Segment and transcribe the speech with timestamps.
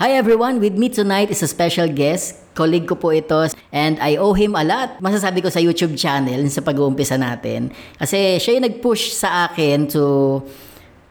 [0.00, 2.56] Hi everyone, with me tonight is a special guest.
[2.56, 3.36] Colleague ko po ito
[3.68, 4.96] and I owe him a lot.
[4.96, 7.68] Masasabi ko sa YouTube channel sa pag-uumpisa natin.
[8.00, 10.40] Kasi siya yung nag-push sa akin to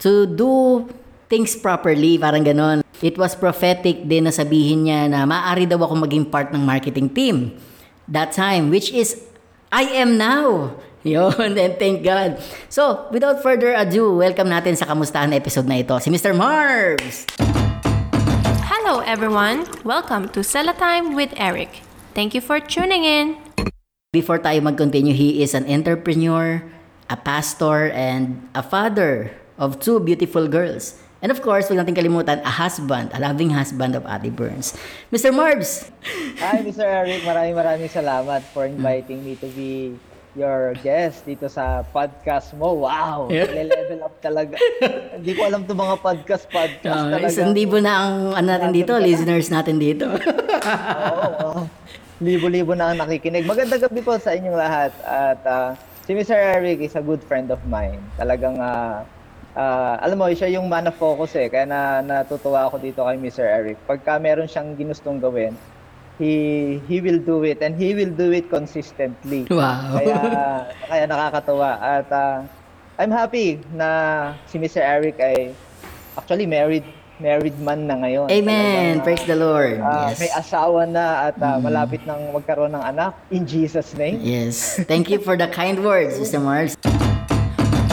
[0.01, 0.89] to do
[1.29, 2.81] things properly, parang ganon.
[3.05, 7.13] It was prophetic din na sabihin niya na maaari daw ako maging part ng marketing
[7.13, 7.61] team
[8.09, 9.21] that time, which is
[9.69, 10.73] I am now.
[11.05, 12.41] Yun, and thank God.
[12.73, 16.33] So, without further ado, welcome natin sa Kamustahan episode na ito, si Mr.
[16.33, 17.29] Marbs!
[18.79, 19.67] Hello, everyone.
[19.83, 21.83] Welcome to Sella Time with Eric.
[22.15, 23.35] Thank you for tuning in.
[24.15, 26.63] Before tayo mag-continue, he is an entrepreneur,
[27.11, 30.95] a pastor, and a father of two beautiful girls.
[31.19, 34.71] And of course, huwag natin kalimutan, a husband, a loving husband of Ate Burns.
[35.11, 35.35] Mr.
[35.35, 35.91] Marbs!
[36.39, 36.87] Hi, Mr.
[36.87, 37.27] Eric.
[37.27, 39.99] Maraming maraming salamat for inviting me to be
[40.33, 42.85] your guest dito sa podcast mo.
[42.85, 43.29] Wow!
[43.29, 43.49] Yeah.
[43.65, 44.55] level up talaga.
[45.15, 47.27] Hindi ko alam 'tong mga podcast-podcast Uh, talaga.
[47.27, 50.05] isang libo na ang ano natin dito, listeners natin dito.
[50.69, 51.61] Oo, oo.
[52.19, 53.47] Libo-libo na ang nakikinig.
[53.47, 54.91] Magandang gabi po sa inyong lahat.
[55.01, 55.69] At ah,
[56.03, 56.35] si Mr.
[56.35, 58.03] Eric is a good friend of mine.
[58.13, 59.07] Talagang, ah,
[59.55, 61.47] ah, alam mo, siya yung mana focus eh.
[61.47, 63.47] Kaya na, natutuwa ako dito kay Mr.
[63.47, 63.79] Eric.
[63.87, 65.55] Pagka meron siyang ginustong gawin,
[66.19, 66.33] he
[66.85, 69.47] he will do it and he will do it consistently.
[69.49, 69.95] Wow.
[69.97, 70.19] Kaya
[70.85, 72.43] kaya nakakatuwa at ah,
[72.99, 73.87] I'm happy na
[74.51, 74.83] si Mr.
[74.83, 75.55] Eric ay
[76.19, 76.83] actually married
[77.19, 78.27] married man na ngayon.
[78.31, 78.99] Amen!
[78.99, 79.75] Talagang, ah, Praise the Lord!
[79.79, 80.19] Ah, Yes.
[80.19, 84.19] May asawa na at ah, malapit nang magkaroon ng anak in Jesus name.
[84.19, 84.79] Yes.
[84.87, 86.39] Thank you for the kind words, Mr.
[86.39, 86.75] Marbs.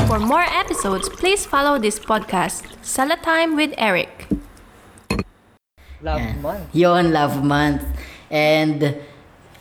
[0.06, 4.30] For more episodes, please follow this podcast, Sella Time with Eric.
[5.98, 6.42] Love Yan.
[6.42, 6.66] month.
[6.70, 7.82] Yon, love month.
[8.28, 8.80] And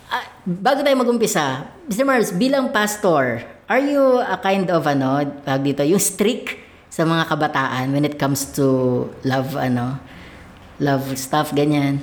[0.09, 2.05] ah, bago tayo mag-umpisa, Mr.
[2.05, 6.57] Mars, bilang pastor, are you a kind of ano, tawag dito, yung strict
[6.89, 8.65] sa mga kabataan when it comes to
[9.21, 9.99] love ano,
[10.79, 12.01] love stuff ganyan?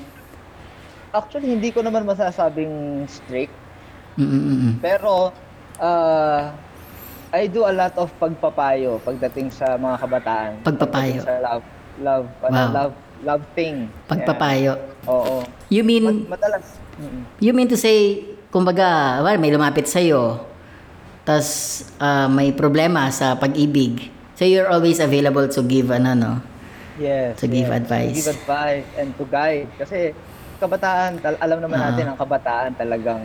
[1.12, 3.52] Actually hindi ko naman masasabing strict,
[4.16, 4.80] Mm-mm.
[4.80, 5.32] pero
[5.76, 6.52] ah,
[7.32, 10.50] I do a lot of pagpapayo pagdating sa mga kabataan.
[10.60, 11.20] Pagpapayo.
[11.20, 11.64] Pagdating sa love
[12.00, 12.68] love ano, Wow.
[12.72, 13.88] love love thing.
[14.04, 14.72] Pagpapayo.
[14.76, 15.08] Yan.
[15.08, 15.36] Oo.
[15.72, 16.66] You mean Mad- madalas.
[17.40, 18.20] You mean to say,
[18.52, 20.44] kumbaga, well, may lumapit sa'yo,
[21.24, 21.48] tas
[21.96, 24.12] ah, may problema sa pag-ibig.
[24.36, 26.32] So you're always available to give ano, no?
[27.00, 27.40] Yes.
[27.40, 27.78] To give yes.
[27.80, 28.12] advice.
[28.12, 29.68] To give advice and to guide.
[29.80, 30.12] Kasi
[30.60, 31.84] kabataan, tal- alam naman Ah.
[31.88, 33.22] natin ang kabataan talagang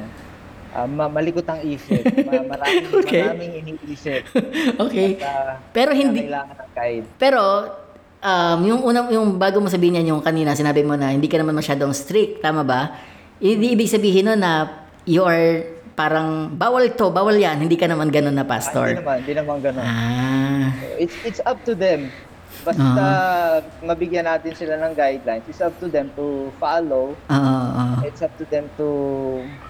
[0.87, 2.05] ma- malikot ang isip.
[2.27, 3.23] Ma- maraming, Okay.
[3.25, 4.23] maraming iniisip.
[4.85, 5.17] okay.
[5.17, 7.05] At, ah, Pero hindi, Kailangan ng guide.
[7.17, 7.41] pero,
[8.19, 11.37] um, yung unang, yung bago mo sabihin yan, yung kanina, sinabi mo na hindi ka
[11.37, 12.97] naman masyadong strict, tama ba?
[13.37, 14.65] Hindi ibig sabihin nun na
[15.03, 15.63] you are
[15.93, 18.85] parang, bawal to, bawal yan, hindi ka naman ganun na Ah, pastor.
[18.87, 19.81] hindi naman, hindi naman ganun.
[19.81, 20.65] Ah,
[20.97, 22.13] It's, it's up to them.
[22.61, 23.01] Basta
[23.81, 25.45] mabigyan natin sila ng guidelines.
[25.45, 27.13] It's up to them to follow.
[27.15, 27.83] oo.
[28.03, 28.87] It's up to them to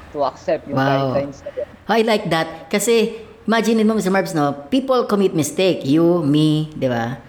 [0.09, 1.11] to accept yung Wow.
[1.13, 1.67] guidelines yan.
[1.85, 2.67] I like that.
[2.67, 4.07] Kasi, imagine mo, Mr.
[4.07, 4.67] Marbs, no?
[4.67, 5.83] People commit mistake.
[5.83, 7.19] You, me, di ba?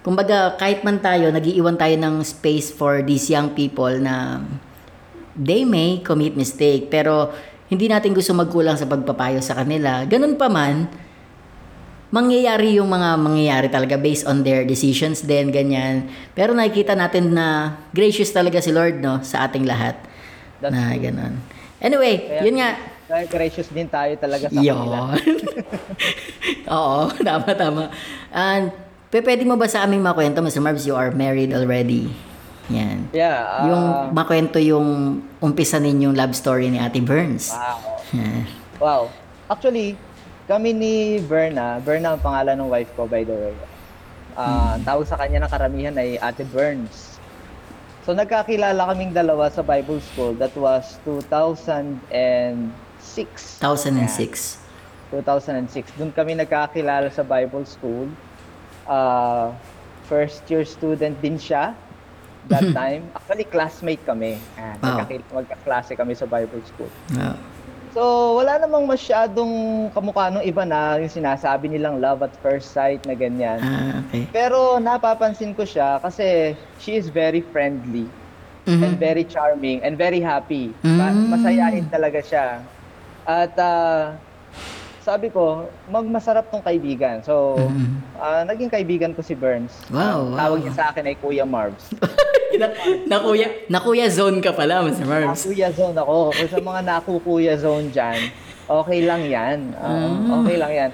[0.00, 4.40] Kumbaga, kahit man tayo, nagiiwan tayo ng space for these young people na
[5.34, 6.86] they may commit mistake.
[6.88, 7.34] Pero,
[7.66, 10.00] hindi natin gusto magkulang sa pagpapayo sa kanila.
[10.02, 10.88] Ganun pa man,
[12.08, 16.08] mangyayari yung mga mangyayari talaga based on their decisions din, ganyan.
[16.32, 19.20] Pero nakikita natin na gracious talaga si Lord, no?
[19.20, 20.00] Sa ating lahat.
[20.58, 21.04] That's na true.
[21.04, 21.34] ganun.
[21.78, 22.70] Anyway, Kaya- yun nga.
[23.08, 24.76] Kaya gracious din tayo talaga sa Yun.
[24.78, 24.98] kanila.
[26.76, 27.82] Oo, tama, tama.
[28.28, 28.68] And,
[29.08, 30.60] pe- pwede mo ba sa aming makwento, Mr.
[30.60, 32.12] Marbs, you are married already?
[32.68, 33.08] Yan.
[33.16, 33.40] Yeah.
[33.48, 37.56] ah, yung makwento yung umpisa ninyong love story ni Ate Burns.
[37.56, 37.80] wow.
[38.12, 38.44] Yan.
[38.78, 39.02] Wow.
[39.48, 39.96] Actually,
[40.44, 43.56] kami ni Berna, Berna ang pangalan ng wife ko by the way.
[44.36, 47.16] Ah, ang tawag sa kanya ng karamihan ay Ate Burns.
[48.04, 50.36] So nagkakilala kaming dalawa sa Bible School.
[50.36, 51.92] That was 2006.
[53.60, 53.60] 2006.
[55.12, 55.96] 2006.
[55.96, 58.08] Doon kami nagkakilala sa Bible School.
[58.88, 59.52] Ah,
[60.02, 61.76] first year student din siya
[62.48, 63.04] that time.
[63.12, 64.40] Actually, classmate kami.
[64.54, 65.04] Ah, Wow.
[65.04, 66.88] nagkakil- magkaklase kami sa Bible School.
[67.14, 67.36] Oo.
[67.88, 68.02] So,
[68.36, 69.52] wala namang masyadong
[69.90, 73.58] kamukha nung iba na yung sinasabi nilang love at first sight na ganyan.
[73.58, 74.28] Ah, okay.
[74.28, 78.06] Pero napapansin ko siya kasi she is very friendly
[78.68, 79.00] and Mhm.
[79.00, 80.68] very charming and very happy.
[80.78, 81.32] Ma- Mm.
[81.32, 82.46] Masayahin talaga siya.
[83.24, 84.20] At ah,
[85.08, 87.24] sabi ko, magmasarap tong kaibigan.
[87.24, 87.88] So, Mhm.
[88.20, 89.72] ah, naging kaibigan ko si Burns.
[89.88, 90.64] Wow, Ang Tawag wow.
[90.68, 91.88] niya sa akin ay Kuya Marvs.
[92.60, 92.66] na,
[93.08, 95.08] nakuya, nakuya zone ka pala, Mr.
[95.08, 95.48] Marbs.
[95.48, 96.36] Nakuya zone ako.
[96.36, 98.20] Kung sa mga nakukuya zone dyan,
[98.68, 99.58] okay lang yan.
[99.80, 100.36] Ah.
[100.44, 100.90] okay lang yan.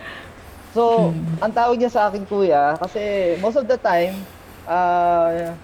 [0.71, 4.15] So, ang tawag niya sa akin kuya, kasi most of the time,
[4.67, 5.55] ah,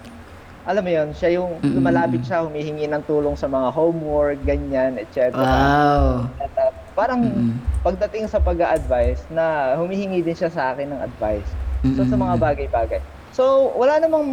[0.61, 1.73] alam mo yun, siya yung Mm.
[1.73, 5.33] lumalapit siya, humihingi ng tulong sa mga homework, ganyan, etc.
[5.33, 6.29] Wow.
[6.37, 7.71] At, uh, parang Mm.
[7.85, 11.57] pagdating sa pag-a-advise na humihingi din siya sa akin ng advice.
[11.95, 13.01] So sa mga bagay-bagay.
[13.31, 14.27] So wala namang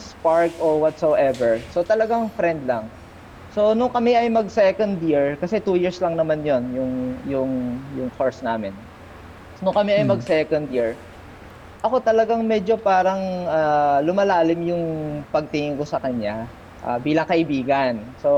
[0.00, 1.64] spark or whatsoever.
[1.72, 2.92] So talagang friend lang.
[3.52, 6.92] So nung kami ay mag second year kasi two years lang naman 'yon yung
[7.26, 7.50] yung
[7.94, 8.80] yung course namin.
[9.56, 10.08] So, nung kami ay Mm.
[10.08, 11.02] mag second year,
[11.84, 14.84] ako talagang medyo parang ah, lumalalim yung
[15.32, 16.50] pagtingin ko sa kanya
[16.84, 18.14] ah, bilang kaibigan.
[18.20, 18.30] So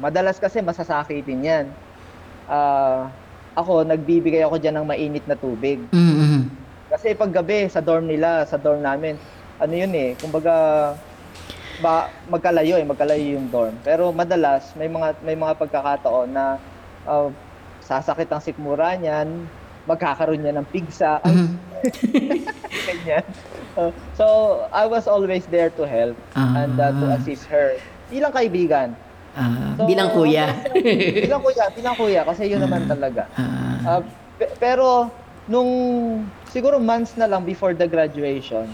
[0.00, 1.66] madalas kasi masasakitin 'yan.
[2.48, 3.19] Ah,
[3.60, 5.78] ako nagbibigay ako diyan ng mainit na tubig.
[5.90, 6.48] Mm-mm.
[6.88, 9.14] Kasi pag gabi sa dorm nila, sa dorm namin,
[9.56, 10.54] ano yun eh, kumbaga
[11.78, 13.72] ba magkalayo eh, magkalayo yung dorm.
[13.80, 16.56] Pero madalas may mga may mga pagkakataon na
[17.04, 17.28] uh,
[17.80, 19.48] sasakit ang sikmura niyan,
[19.84, 21.56] magkakaroon niya ng pigsa, Mhm.
[22.88, 23.24] ganyan.
[23.72, 24.26] Uh, so
[24.68, 27.78] I was always there to help and uh, to assist her.
[28.08, 28.92] Bilang kaibigan.
[29.32, 30.46] Ah, So, bilang kuya.
[31.24, 33.30] bilang kuya, bilang kuya kasi yun naman talaga.
[33.32, 34.00] Ah, Ah,
[34.36, 35.08] pe- pero
[35.46, 35.70] nung
[36.44, 38.66] siguro months na lang before the graduation,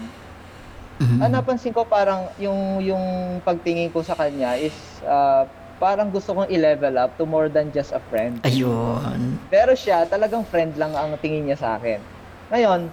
[0.99, 1.19] mhm.
[1.19, 3.03] ah, napansin ko parang yung yung
[3.41, 4.73] pagtingin ko sa kanya is
[5.03, 5.45] ah,
[5.77, 8.41] parang gusto kong i-level up to more than just a friend.
[8.41, 9.37] Ayun.
[9.47, 12.01] Pero siya talagang friend lang ang tingin niya sa akin.
[12.49, 12.89] Ngayon,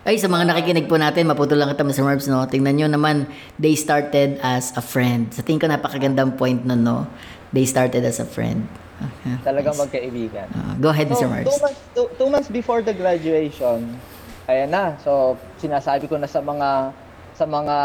[0.00, 2.00] Ay, sa mga nakikinig po natin, maputol lang kita, Mr.
[2.00, 2.40] Marbs, no?
[2.48, 3.28] Tingnan nyo naman,
[3.60, 5.28] they started as a friend.
[5.28, 7.04] Sa tingin ko, napakagandang point nun, no?
[7.52, 8.64] They started as a friend.
[9.00, 9.32] Okay.
[9.40, 9.84] talagang Nice.
[9.88, 10.48] magkaibigan.
[10.52, 11.24] Ah, go ahead, Mr.
[11.24, 11.46] So, Marbs.
[11.46, 13.96] two months, two, two months before the graduation,
[14.44, 14.96] ayan na.
[15.00, 16.92] So, sinasabi ko na sa mga
[17.32, 17.76] sa mga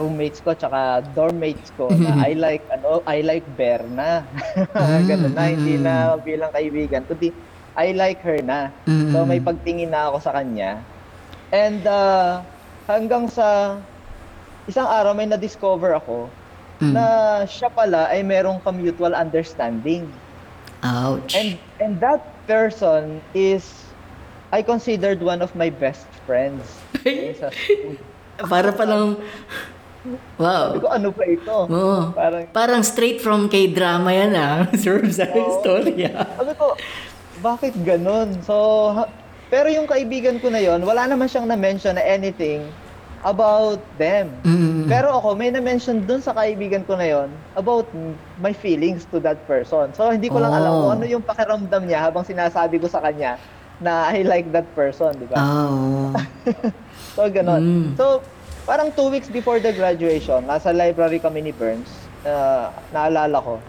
[0.00, 4.24] roommates ko tsaka dormmates ko na I like ano I like Berna.
[5.04, 7.28] Ganun na hindi na bilang kaibigan kundi
[7.76, 8.72] I like her na.
[8.88, 9.28] So Mm.
[9.28, 10.80] may pagtingin na ako sa kanya.
[11.52, 12.40] And uh,
[12.88, 13.76] hanggang sa
[14.64, 16.32] isang araw may na-discover ako
[16.82, 16.98] Mm.
[16.98, 17.06] na
[17.46, 20.02] siya pala ay merong mutual understanding.
[20.82, 21.30] Ouch.
[21.30, 23.62] And and that person is
[24.50, 26.66] I considered one of my best friends.
[27.40, 27.96] sa school.
[28.50, 29.16] Para palang...
[30.36, 30.74] Wow.
[30.74, 31.56] Sabi ko, ano ba ito?
[31.70, 32.10] Oo.
[32.10, 34.66] Parang, Parang straight from K-drama yan, ah.
[34.82, 35.62] Sir, sa Oo.
[35.62, 36.10] istorya.
[36.36, 36.74] sabi ko,
[37.38, 38.34] bakit ganun?
[38.42, 38.90] So,
[39.52, 42.64] pero yung kaibigan ko na yon, wala naman siyang na-mention na anything
[43.20, 44.32] about them.
[44.48, 44.88] Mm.
[44.88, 47.84] Pero ako, may na-mention dun sa kaibigan ko na yon about
[48.40, 49.92] my feelings to that person.
[49.92, 50.80] So, hindi ko lang alam Oh.
[50.80, 53.36] kung ano yung pakiramdam niya habang sinasabi ko sa kanya
[53.76, 55.36] na I like that person, di ba?
[55.36, 56.16] Oh.
[57.12, 57.60] So, ganon.
[57.60, 57.88] Mm.
[58.00, 58.24] So,
[58.64, 61.92] parang two weeks before the graduation, nasa library kami ni Burns,
[62.24, 63.60] uh, naalala ko,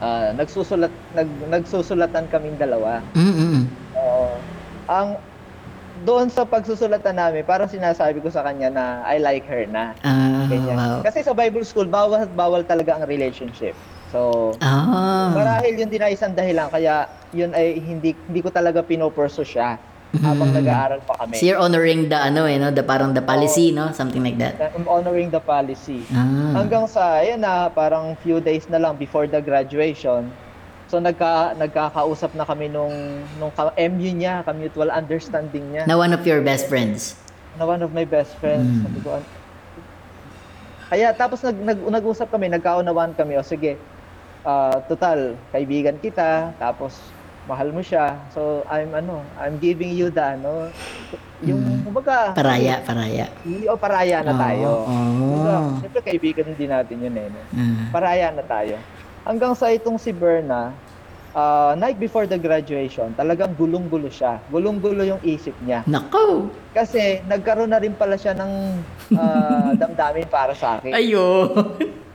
[0.00, 3.04] ah, nagsusulat, nag, nagsusulatan kaming dalawa.
[3.12, 3.81] Mm-mm.
[4.86, 5.18] Ang,
[6.02, 9.94] doon sa pagsusulatan namin, parang sinasabi ko sa kanya na I like her na.
[10.48, 10.74] Ganyan.
[10.74, 10.98] wow.
[11.04, 13.76] Kasi sa Bible school, bawal, bawal talaga ang relationship.
[14.10, 15.32] So, Ah.
[15.32, 19.80] marahil yun din ay isang dahilan, kaya yun ay hindi, hindi ko talaga pinopurso siya
[20.20, 20.56] habang Mm.
[20.60, 21.40] nag-aaral pa kami.
[21.40, 22.68] So you're honoring the ano eh, no?
[22.68, 23.96] The parang the policy, no?
[23.96, 24.60] Something like that.
[24.76, 26.04] I'm honoring the policy.
[26.12, 26.60] Ah.
[26.60, 30.28] Hanggang sa, ayan na, parang few days na lang before the graduation.
[30.92, 32.92] So nagka, nagkakausap na kami nung,
[33.40, 35.88] nung ka- MU niya, ka-mutual understanding niya.
[35.88, 37.16] Na one of your best friends.
[37.56, 38.68] Na one of my best friends.
[38.68, 38.84] Mm.
[38.84, 39.10] Sabi ko,
[40.92, 43.80] Kaya tapos nag, nag, nag-usap kami, nagkaunawaan kami, o sige,
[44.44, 47.00] ah, total, kaibigan kita, tapos
[47.48, 48.20] mahal mo siya.
[48.28, 50.68] So I'm ano, I'm giving you the ano,
[51.40, 51.88] yung Mm.
[51.88, 53.32] kumbaga, Paraya, paraya.
[53.64, 54.84] o paraya na tayo.
[54.84, 54.92] Oo.
[55.16, 57.32] Kumbaga, Siyempre kaibigan din natin yun eh.
[57.32, 57.40] no?
[57.56, 57.88] Ah.
[57.88, 58.76] paraya na tayo.
[59.22, 60.74] Hanggang sa itong si Berna,
[61.30, 64.42] ah, night before the graduation, talagang gulong-gulo siya.
[64.48, 65.86] Gulong-gulo yung isip niya.
[65.86, 66.50] Nako!
[66.70, 68.52] Kasi nagkaroon na rin pala siya ng
[69.14, 70.90] ah, damdamin para sa akin.
[70.90, 71.54] Ayo!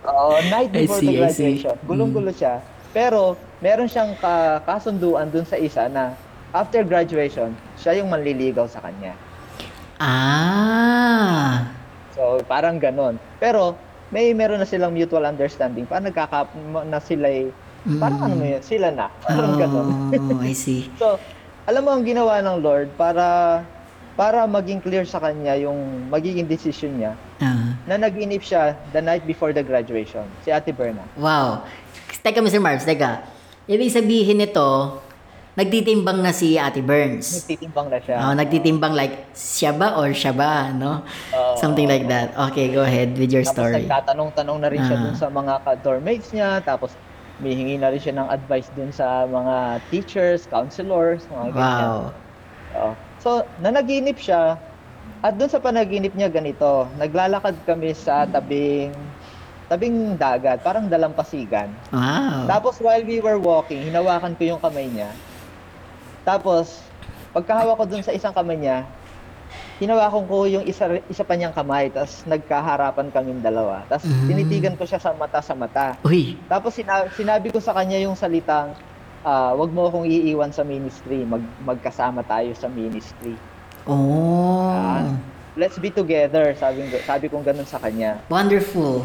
[0.04, 1.76] Oo, night I before see, the graduation.
[1.84, 2.60] Gulong-gulo siya.
[2.92, 6.12] Pero meron siyang ka- kasunduan dun sa isa na
[6.52, 9.16] after graduation, siya yung manliligaw sa kanya.
[10.00, 11.72] ah!
[12.12, 13.22] So, parang ganon.
[13.38, 13.78] Pero,
[14.10, 15.84] may meron na silang mutual understanding.
[15.84, 16.48] Parang nagkaka...
[16.88, 17.28] na sila
[17.96, 19.08] Parang ano mo yun, sila na.
[19.24, 19.56] Parang.
[19.56, 20.92] Oh, I see.
[21.00, 21.16] So,
[21.64, 23.64] alam mo ang ginawa ng Lord para
[24.18, 27.78] para maging clear sa kanya yung magiging decision niya Ah.
[27.86, 31.06] na nag-inip siya the night before the graduation, si Ate Berna.
[31.14, 31.62] Wow.
[32.26, 32.58] Teka, Mr.
[32.58, 33.22] Marbs, teka.
[33.70, 34.98] Ibig sabihin nito,
[35.58, 37.42] nagtitimbang na si Ate Burns.
[37.42, 38.18] Nagtitimbang na siya.
[38.22, 41.02] Oh, nagtitimbang like, siya ba or siya ba, no?
[41.34, 41.58] Oo.
[41.58, 42.30] Something like that.
[42.50, 43.74] Okay, go ahead with your Tapos story.
[43.84, 45.04] nagtatanong-tanong na rin siya Ah.
[45.04, 46.94] dun sa mga ka-dormmates niya, tapos
[47.38, 49.56] mihingi na rin siya ng advice dun sa mga
[49.90, 51.58] teachers, counselors, mga ganyan.
[51.58, 52.00] Wow.
[52.78, 52.92] Oo.
[53.18, 54.62] So, na naginip siya,
[55.18, 58.94] At doon sa panaginip niya ganito, naglalakad kami sa tabing
[59.66, 61.74] tabing dagat, parang dalampasigan.
[61.90, 62.46] Wow.
[62.46, 65.10] Tapos while we were walking, hinawakan ko yung kamay niya.
[66.28, 66.84] Tapos,
[67.32, 68.84] pagkahawak ko dun sa isang kamay niya,
[69.80, 71.88] hinawakan ko yung isa, isa pa niyang kamay.
[71.88, 73.88] Tapos nagkaharapan kaming dalawa.
[73.88, 74.28] Tapos Mm.
[74.28, 75.96] tinitigan ko siya sa mata sa mata.
[76.04, 76.36] Uy.
[76.52, 78.76] Tapos sina- sinabi ko sa kanya yung salitang,
[79.24, 81.24] ah, wag mo akong iiwan sa ministry.
[81.24, 83.38] Mag magkasama tayo sa ministry.
[83.88, 84.68] Oh.
[84.68, 85.16] Ah.
[85.58, 88.22] Let's be together, sabi, sabi kong ganun sa kanya.
[88.30, 89.02] Wonderful.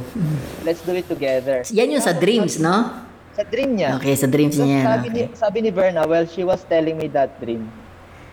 [0.68, 1.64] Let's do it together.
[1.72, 3.08] Yan yung sa dreams, no?
[3.32, 3.96] Sa dream niya.
[3.96, 4.84] Okay, sa dreams So, niya.
[4.84, 5.36] sabi, ni, Okay.
[5.40, 7.64] sabi ni Berna, well, she was telling me that dream.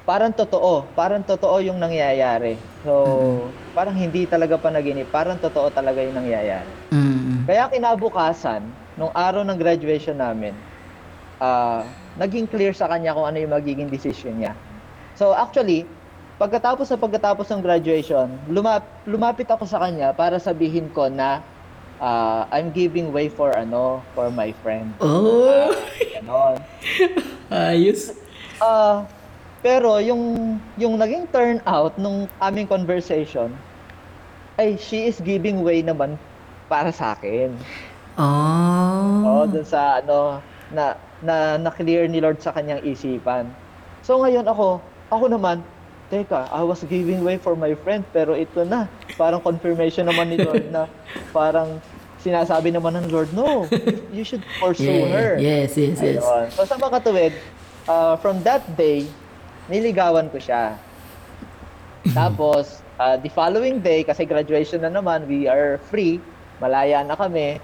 [0.04, 0.84] Parang totoo.
[0.92, 2.60] Parang totoo yung nangyayari.
[2.84, 2.92] So,
[3.72, 5.08] parang hindi talaga panaginip.
[5.08, 6.68] Parang totoo talaga yung nangyayari.
[6.92, 7.48] Mm.
[7.48, 8.66] Kaya kinabukasan,
[9.00, 10.52] nung araw ng graduation namin,
[11.40, 11.88] ah,
[12.20, 14.54] naging clear sa kanya kung ano yung magiging decision niya.
[15.16, 15.88] So, actually,
[16.36, 21.40] pagkatapos sa pagkatapos ng graduation, lumap, lumapit ako sa kanya para sabihin ko na
[22.00, 24.96] ah, I'm giving way for ano, for my friend.
[25.00, 25.72] Oh.
[26.00, 26.64] Ganon.
[27.52, 28.16] Ayos.
[28.60, 29.08] Ah,
[29.60, 33.52] pero yung yung naging turn out nung aming conversation
[34.60, 36.20] ay she is giving way naman
[36.68, 37.56] para sa akin.
[38.20, 39.24] Oh.
[39.24, 40.44] Oo, dun sa ano
[40.76, 43.48] na na na-clear ni Lord sa kanyang isipan.
[44.04, 44.80] So ngayon ako,
[45.12, 45.64] ako naman,
[46.10, 50.38] teka, I was giving way for my friend pero ito na, parang confirmation naman ni
[50.42, 50.90] Lord na
[51.32, 51.78] parang
[52.20, 55.32] sinasabi naman ng Lord, no, you, you should pursue Yeah, her.
[55.40, 56.20] Yes, yes, yes.
[56.20, 56.52] Ayun.
[56.52, 57.34] So sa mga katuwid,
[57.88, 59.08] uh, from that day,
[59.72, 60.76] niligawan ko siya.
[62.12, 66.20] Tapos, uh, the following day, kasi graduation na naman, we are free,
[66.60, 67.62] malaya na kami,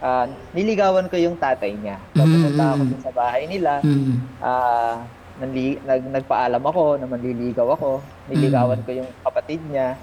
[0.00, 0.24] uh,
[0.56, 2.00] niligawan ko yung tatay niya.
[2.16, 3.02] So, Mm, pumunta ako mm.
[3.04, 4.16] sa bahay nila, Mm.
[4.40, 4.94] uh,
[5.40, 9.96] nanli- nag, nagpaalam ako na manliligaw ako, niligawan ko yung kapatid niya,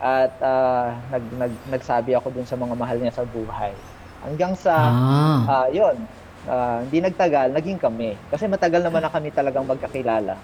[0.00, 3.72] at uh, nag, nag, nagsabi ako dun sa mga mahal niya sa buhay.
[4.20, 5.40] Hanggang sa, Ah.
[5.46, 5.96] Ah, yun.
[6.48, 8.16] Ah, hindi nagtagal, naging kami.
[8.32, 10.40] Kasi matagal naman na kami talagang magkakilala.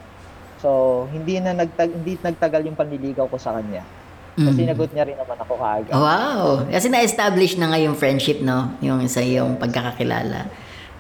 [0.61, 3.81] So, hindi na nagtag hindi nagtagal yung panliligaw ko sa kanya.
[4.37, 4.69] Kasi Mm.
[4.69, 5.97] nagot niya rin naman ako kaagad.
[5.97, 6.69] Wow.
[6.69, 8.77] Kasi na-establish na nga yung friendship, no?
[8.85, 10.45] Yung sa iyong pagkakakilala.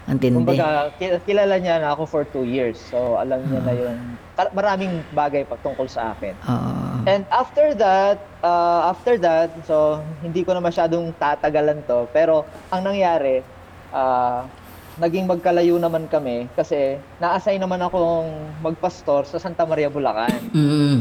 [0.06, 0.38] Ang tindi.
[0.38, 2.78] Kumbaga, ki- kilala niya na ako for two years.
[2.78, 3.96] So, alam niya na yun.
[4.32, 6.34] Ka- Maraming bagay patungkol sa akin.
[6.40, 6.72] Oo.
[7.04, 12.86] And after that, uh, after that, so hindi ko na masyadong tatagalan to, pero ang
[12.86, 13.42] nangyari,
[13.90, 14.46] uh,
[14.96, 18.30] naging magkalayo naman kami kasi na-assign naman akong
[18.62, 20.38] magpastor sa Santa Maria, Bulacan.
[20.50, 20.98] Mm.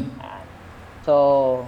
[1.05, 1.13] So,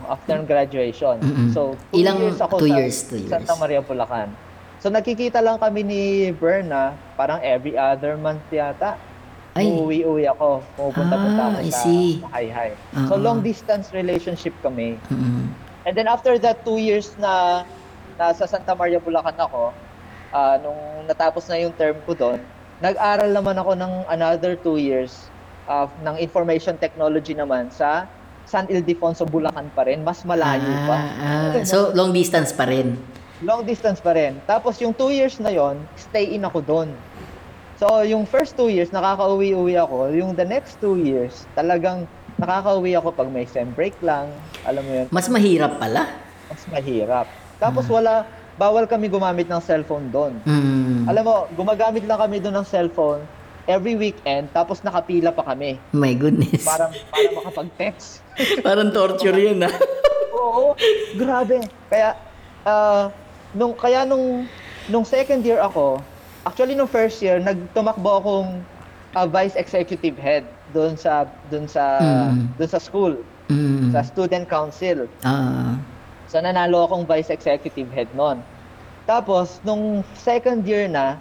[0.07, 1.21] after graduation.
[1.21, 1.53] Mm-mm.
[1.53, 3.29] So, two Ilang- years ako two sa years, two years.
[3.29, 4.33] Santa Maria, Bulacan.
[4.77, 8.93] So, nakikita lang kami ni Berna, parang every other month yata.
[9.57, 9.73] Ay.
[9.73, 10.61] Uuwi-uwi ako.
[10.77, 11.89] Pumupunta-punta Ah, ako sa.
[12.29, 12.69] Hi-Hi.
[13.09, 13.25] So, Oo.
[13.25, 15.01] long distance relationship kami.
[15.09, 15.49] Mm.
[15.81, 17.65] And then after that two years na
[18.21, 19.73] nasa Santa Maria Bulacan ako,
[20.29, 20.77] ah, nung
[21.09, 22.37] natapos na yung term ko doon,
[22.77, 25.25] nag-aral naman ako ng another two years
[25.65, 28.05] of ng information technology naman sa
[28.45, 30.05] San Ildefonso, Bulacan pa rin.
[30.05, 30.97] Mas malayo pa.
[31.17, 31.65] Ah, ah.
[31.65, 32.95] So, long distance pa rin.
[33.45, 34.41] Long distance pa rin.
[34.49, 36.89] Tapos yung two years na yon, stay in ako doon.
[37.77, 40.09] So, yung first two years, nakaka-uwi-uwi ako.
[40.09, 42.09] Yung the next two years, talagang
[42.41, 44.33] nakaka-uwi ako pag may sem break lang.
[44.65, 46.09] Alam mo yun, Mas mahirap pala.
[46.49, 47.29] mas mahirap.
[47.61, 48.25] Tapos wala,
[48.57, 50.33] bawal kami gumamit ng cellphone doon.
[50.49, 51.05] Mm.
[51.05, 53.21] Alam mo, gumagamit lang kami doon ng cellphone
[53.67, 55.75] every weekend, tapos nakapila pa kami.
[55.91, 56.63] My goodness.
[56.63, 58.23] Para, para makapag-text.
[58.65, 59.75] Parang torture yun, ah.
[60.33, 60.73] Oo,
[61.13, 61.61] grabe.
[61.91, 62.15] Kaya,
[62.63, 63.11] ah,
[63.57, 64.45] nung, kaya nung,
[64.85, 65.97] nung second year ako,
[66.45, 68.49] actually nung first year, nagtumakbo akong
[69.17, 72.53] ah, vice executive head doon sa doon sa Mm.
[72.53, 73.13] doon sa school,
[73.49, 73.89] Mm.
[73.89, 75.09] sa student council.
[75.25, 75.81] Ah.
[76.29, 78.45] So nanalo akong vice executive head noon.
[79.09, 81.17] Tapos nung second year na,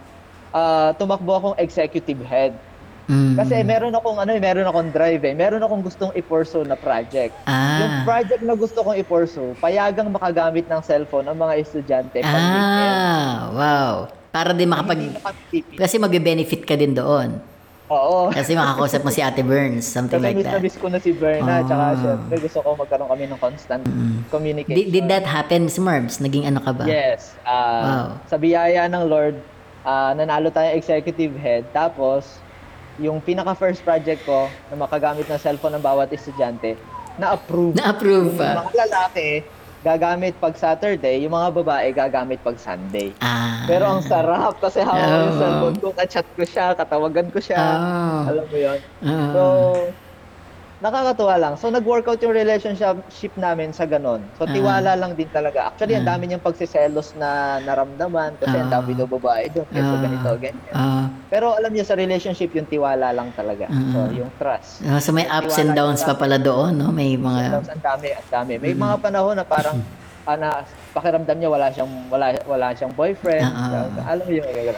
[0.53, 2.53] ah, tumakbo akong executive head.
[3.07, 3.39] Mm.
[3.39, 5.31] Kasi meron akong ano, eh, meron akong drive eh.
[5.31, 7.31] Meron akong gustong i-pursue na project.
[7.47, 8.03] Yung Ah.
[8.03, 12.91] project na gusto kong i-pursue, payagang makagamit ng cellphone ang mga estudyante pag weekend.
[12.91, 13.93] Ah, wow.
[14.27, 14.99] Para din makapag...
[15.73, 17.39] Kasi magbe-benefit ka din doon.
[17.87, 18.27] Oo.
[18.27, 20.59] Kasi makakausap mo si Ate Burns, something Kasi like that.
[20.59, 21.95] miss ko na si Berna, tsaka Ah.
[21.95, 23.83] syempre gusto ko magkaroon kami ng constant
[24.27, 24.75] communication.
[24.75, 26.19] Did, did that happen, Marbs?
[26.19, 26.83] Naging ano ka ba?
[26.83, 27.39] Yes.
[27.47, 28.07] ah, Wow.
[28.27, 29.39] Sa biyaya ng Lord,
[29.87, 31.63] ah, nanalo tayo executive head.
[31.71, 32.43] Tapos,
[32.97, 36.77] yung pinaka-first project ko na makagamit ng cellphone ng bawat estudyante,
[37.17, 37.73] na-approve.
[37.77, 38.61] Na-approve Yung pa.
[38.65, 39.29] mga lalaki,
[39.85, 43.13] gagamit pag Saturday, yung mga babae gagamit pag Sunday.
[43.21, 43.65] Ah.
[43.69, 47.61] Pero ang sarap kasi hawak ko yung cellphone ko, ka-chat ko siya, katawagan ko siya.
[47.61, 48.29] Ah.
[48.29, 48.79] Alam mo yun?
[49.05, 49.29] Ah.
[49.33, 49.41] So,
[50.77, 51.53] nakakatuwa lang.
[51.57, 54.21] So, nag-workout yung relationship namin sa ganon.
[54.37, 54.53] So, Ah.
[54.53, 55.73] tiwala lang din talaga.
[55.73, 56.13] Actually, ang Ah.
[56.13, 58.77] dami niyang pagsiselos na naramdaman kasi ang Ah.
[58.77, 59.65] dami daw babae doon.
[59.67, 60.01] Kasi Ah.
[60.01, 60.65] ganito, ganyan.
[60.71, 63.65] Ah, Pero alam niyo, sa relationship, yung tiwala lang talaga.
[63.67, 64.09] So, Ah.
[64.13, 64.85] yung trust.
[64.85, 66.93] ah, so may ups and downs pa pala doon, no?
[66.93, 67.57] May mga...
[67.67, 68.53] Ang dami, ang dami.
[68.57, 69.81] May mga panahon na parang
[70.27, 70.59] ana
[70.91, 73.47] pakiramdam niya wala siyang wala wala siyang boyfriend.
[73.47, 74.11] Ah, ah.
[74.11, 74.75] Alam mo yung ganyan.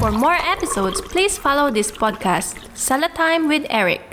[0.00, 4.05] For more episodes, please follow this podcast, Salatime with Eric.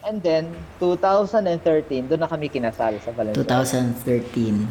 [0.00, 0.48] And then
[0.80, 3.44] 2013 doon na kami kinasal sa Valenzuela.
[3.44, 4.64] 2013.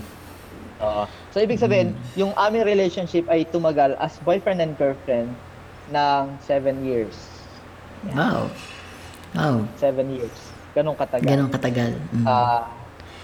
[0.80, 1.04] Oo.
[1.30, 5.30] So ibig sabihin, yung aming relationship ay tumagal as boyfriend and girlfriend
[5.90, 7.14] ng 7 years.
[8.10, 8.50] Wow.
[9.36, 9.68] Wow.
[9.78, 10.34] 7 years.
[10.72, 11.28] Ganong katagal.
[11.28, 11.94] Ganon katagal.
[12.10, 12.26] Mm.
[12.26, 12.70] Ah,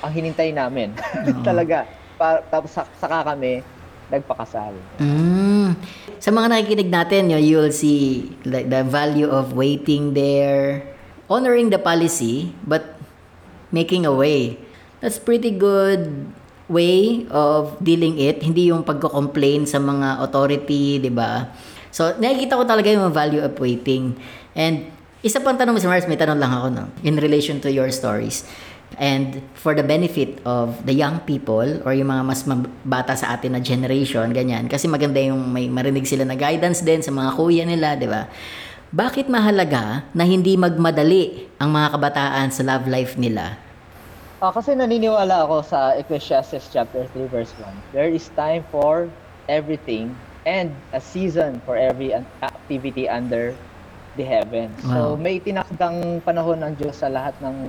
[0.02, 0.94] ang hinintay namin.
[1.48, 1.90] Talaga.
[2.16, 3.66] Pa, tapos sak- saka kami
[4.08, 4.74] nagpakasal.
[5.02, 5.74] Mm.
[6.22, 10.95] Sa mga nakikinig natin, you- you'll see like the value of waiting there,
[11.30, 12.98] honoring the policy, but
[13.74, 14.58] making a way.
[15.02, 16.30] That's pretty good
[16.66, 18.42] way of dealing it.
[18.42, 21.54] Hindi yung pagko-complain sa mga authority, di ba?
[21.94, 24.18] So, nakikita ko talaga yung value of waiting.
[24.58, 24.90] And
[25.22, 25.90] isa pang tanong, Mr.
[25.90, 26.86] Mars, may tanong lang ako, no?
[27.06, 28.46] In relation to your stories.
[28.96, 32.46] And for the benefit of the young people or yung mga mas
[32.86, 34.70] bata sa atin na generation, ganyan.
[34.70, 38.30] Kasi maganda yung may marinig sila na guidance din sa mga kuya nila, di ba?
[38.96, 43.60] Bakit mahalaga na hindi magmadali ang mga kabataan sa love life nila?
[44.40, 47.92] Ah, kasi naniniwala ako sa Ecclesiastes chapter 3 verse 1.
[47.92, 49.12] There is time for
[49.52, 50.16] everything
[50.48, 53.52] and a season for every activity under
[54.16, 54.80] the heavens.
[54.88, 55.20] Wow.
[55.20, 57.68] So may tinakdang panahon ng Diyos sa lahat ng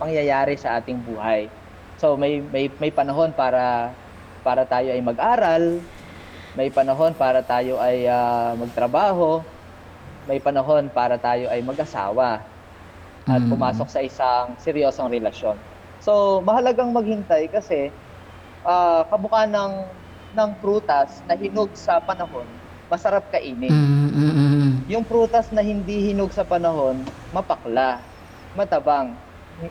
[0.00, 1.52] pangyayari sa ating buhay.
[2.00, 3.92] So may may may panahon para
[4.40, 5.84] para tayo ay mag-aral,
[6.56, 9.44] may panahon para tayo ay ah, magtrabaho,
[10.28, 12.42] may panahon para tayo ay mag-asawa
[13.26, 13.50] at Mm.
[13.50, 15.58] pumasok sa isang seryosong relasyon.
[15.98, 17.94] So, mahalagang maghintay kasi
[18.66, 19.74] ah kabuka ng
[20.34, 23.72] ng prutas na hinog sa panahon, masarap kainin.
[23.72, 24.86] Mm, mm, mm.
[24.86, 28.06] Yung prutas na hindi hinog sa panahon, mapakla,
[28.54, 29.18] matabang,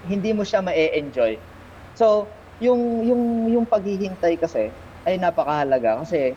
[0.03, 1.39] hindi mo siya ma-enjoy.
[1.95, 4.75] So, yung yung yung paghihintay kasi
[5.07, 6.35] ay napakahalaga kasi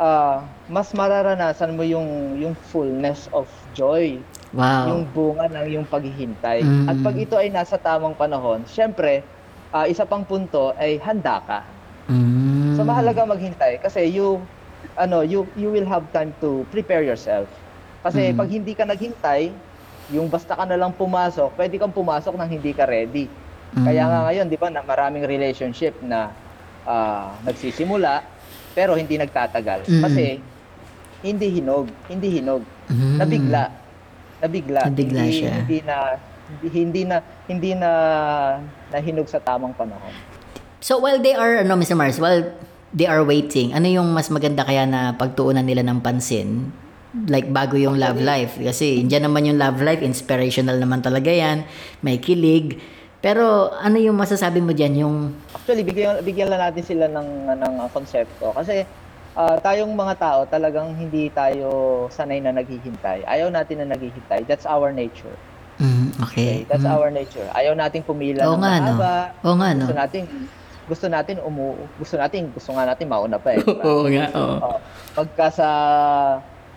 [0.00, 4.16] ah, mas mararanasan mo yung yung fullness of joy
[4.50, 4.90] Wow.
[4.90, 6.66] yung bunga ng yung paghihintay.
[6.66, 6.90] Mm.
[6.90, 9.22] At pag ito ay nasa tamang panahon, syempre,
[9.70, 11.60] ah, isa pang punto ay handa ka.
[12.10, 12.74] Mm.
[12.74, 14.42] So mahalaga maghintay kasi you
[14.98, 17.46] ano, you you will have time to prepare yourself.
[18.02, 18.36] Kasi Mm.
[18.42, 19.54] pag hindi ka naghintay,
[20.10, 23.38] yung basta ka na lang pumasok, pwede kang pumasok nang hindi ka ready.
[23.70, 23.86] Mm.
[23.86, 26.34] Kaya nga ngayon, 'di ba, na maraming relationship na
[26.82, 28.26] ah, nagsisimula
[28.72, 30.02] pero hindi nagtatagal Mm.
[30.02, 30.24] kasi
[31.20, 33.16] hindi hinog, hindi hinog Mm.
[33.18, 33.64] nabigla.
[34.40, 34.80] Nabigla.
[34.88, 35.52] Nabigla hindi, siya.
[35.60, 35.96] Hindi na
[36.50, 37.90] hindi, hindi na hindi na
[38.90, 40.10] nahinog sa tamang panahon.
[40.80, 41.94] So while they are, ano Mr.
[41.94, 42.50] Mars, while
[42.90, 46.72] they are waiting, ano yung mas maganda kaya na pagtuunan nila ng pansin?
[47.26, 48.56] Like bago yung love life.
[48.56, 51.66] Kasi dyan naman yung love life, inspirational naman talaga yan.
[52.00, 52.78] May kilig.
[53.20, 54.96] Pero ano yung masasabi mo dyan?
[54.96, 55.16] Yung,
[55.52, 58.88] Actually, bigyan bigyan lang natin sila ng ng uh, konsepto kasi
[59.32, 61.68] ah, tayong mga tao talagang hindi tayo
[62.08, 63.22] sanay na naghihintay.
[63.22, 64.48] Ayaw natin na naghihintay.
[64.48, 65.36] That's our nature.
[65.76, 66.64] mm, okay.
[66.64, 66.66] Okay?
[66.66, 66.96] That's Mm.
[66.96, 67.44] our nature.
[67.52, 68.92] Ayaw nating pumila Oo ng nga, no?
[69.44, 69.84] Oo nga, no?
[69.84, 70.22] Gusto natin
[70.90, 73.62] gusto natin umu gusto natin gusto nga natin mauna pa eh.
[73.86, 74.56] Oo nga, oo.
[74.60, 74.78] Oh,
[75.14, 75.68] pagka sa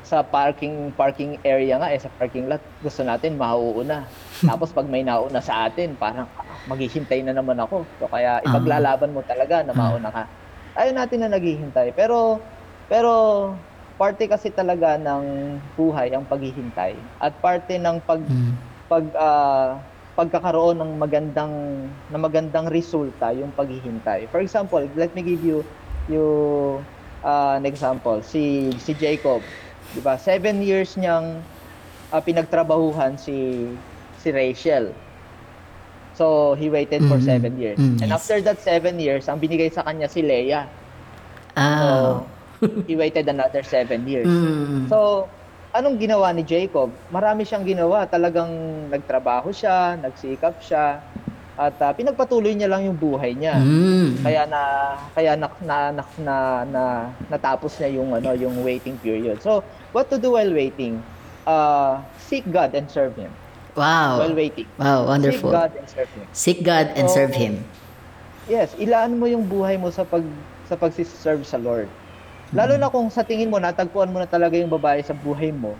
[0.03, 4.03] sa parking parking area nga eh sa parking lot gusto natin mauuna.
[4.49, 7.93] Tapos pag may nauna sa atin, parang ah, maghihintay na naman ako.
[7.99, 10.23] So kaya ipaglalaban mo talaga na mauna ka.
[10.73, 11.93] Ayaw natin na naghihintay.
[11.93, 12.49] Pero
[12.89, 13.11] pero
[13.95, 15.23] parte kasi talaga ng
[15.77, 18.55] buhay ang paghihintay at parte ng pag Mm.
[18.89, 19.69] pag ah,
[20.13, 21.53] pagkakaroon ng magandang
[22.05, 24.29] na magandang resulta yung paghihintay.
[24.29, 25.65] For example, let me give you
[26.05, 26.25] you
[27.23, 28.21] ah, an example.
[28.25, 29.49] Si si Jacob,
[29.93, 30.17] 'di ba?
[30.19, 31.47] Seven years niyang
[32.13, 33.35] ah, pinagtrabahuhan si
[34.23, 34.95] si Rachel.
[36.13, 37.75] So, he waited for Mm, seven years.
[37.75, 38.15] mm, And yes.
[38.15, 40.69] after that seven years, ang binigay sa kanya si Leah.
[41.53, 42.23] Ah.
[42.87, 44.29] he waited another seven years.
[44.29, 44.87] Mm.
[44.87, 45.27] So,
[45.73, 46.93] anong ginawa ni Jacob?
[47.09, 48.05] Marami siyang ginawa.
[48.07, 48.49] Talagang
[48.87, 51.01] nagtrabaho siya, nagsikap siya,
[51.53, 53.57] at ah, pinagpatuloy niya lang yung buhay niya.
[53.57, 54.21] Mm.
[54.21, 54.61] Kaya na
[55.11, 59.41] kaya na na, na, na, na- natapos niya yung ano, yung waiting period.
[59.41, 61.01] So, what to do while waiting?
[61.43, 63.33] Uh, seek God and serve him.
[63.73, 64.21] Wow.
[64.21, 64.67] While waiting.
[64.77, 65.49] Wow, wonderful.
[65.49, 66.25] Seek God and serve him.
[66.33, 67.53] Seek God and So, serve Him.
[68.45, 70.21] Yes, ilaan mo yung buhay mo sa pag
[70.67, 71.87] sa pagsiserve sa Lord.
[72.53, 75.73] Lalo na kung sa tingin mo natagpuan mo na talaga yung babae sa buhay mo.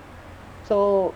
[0.65, 1.12] So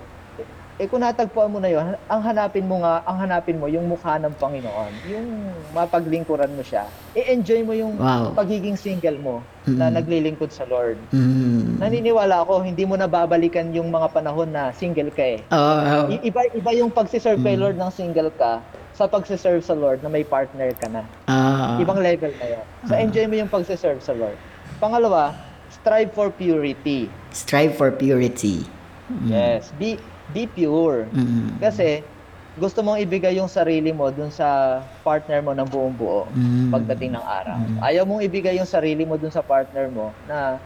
[0.78, 4.16] eh kung natagpuan mo na yon, ang hanapin mo nga, ang hanapin mo yung mukha
[4.16, 5.26] ng Panginoon, yung
[5.74, 6.86] mapaglingkuran mo siya.
[7.12, 8.34] I-enjoy mo yung Wow.
[8.34, 9.36] pagiging single mo
[9.66, 9.94] na Mm.
[9.98, 11.02] naglilingkod sa Lord.
[11.10, 11.82] Mm.
[11.82, 15.42] Naniniwala ako, hindi mo na babalikan yung mga panahon na single ka eh.
[15.50, 17.62] Oh, I- Iba, iba yung pagsiserve kay Mm.
[17.64, 18.62] Lord ng single ka
[18.94, 21.02] sa pagsiserve sa Lord na may partner ka na.
[21.26, 21.78] ah.
[21.78, 22.66] Ibang level na yun.
[22.84, 23.02] So Ah.
[23.02, 24.38] enjoy mo yung pagsiserve sa Lord.
[24.78, 25.34] Pangalawa,
[25.70, 27.10] strive for purity.
[27.30, 28.62] strive for purity.
[29.08, 29.26] Mm.
[29.28, 29.70] Yes.
[29.74, 29.98] Be,
[30.32, 31.08] be pure.
[31.12, 31.60] Mm.
[31.60, 32.04] Kasi
[32.58, 36.74] gusto mong ibigay yung sarili mo dun sa partner mo ng buong buo Mm.
[36.74, 37.58] pagdating ng araw.
[37.62, 37.78] Mm.
[37.86, 40.58] Ayaw mong ibigay yung sarili mo dun sa partner mo na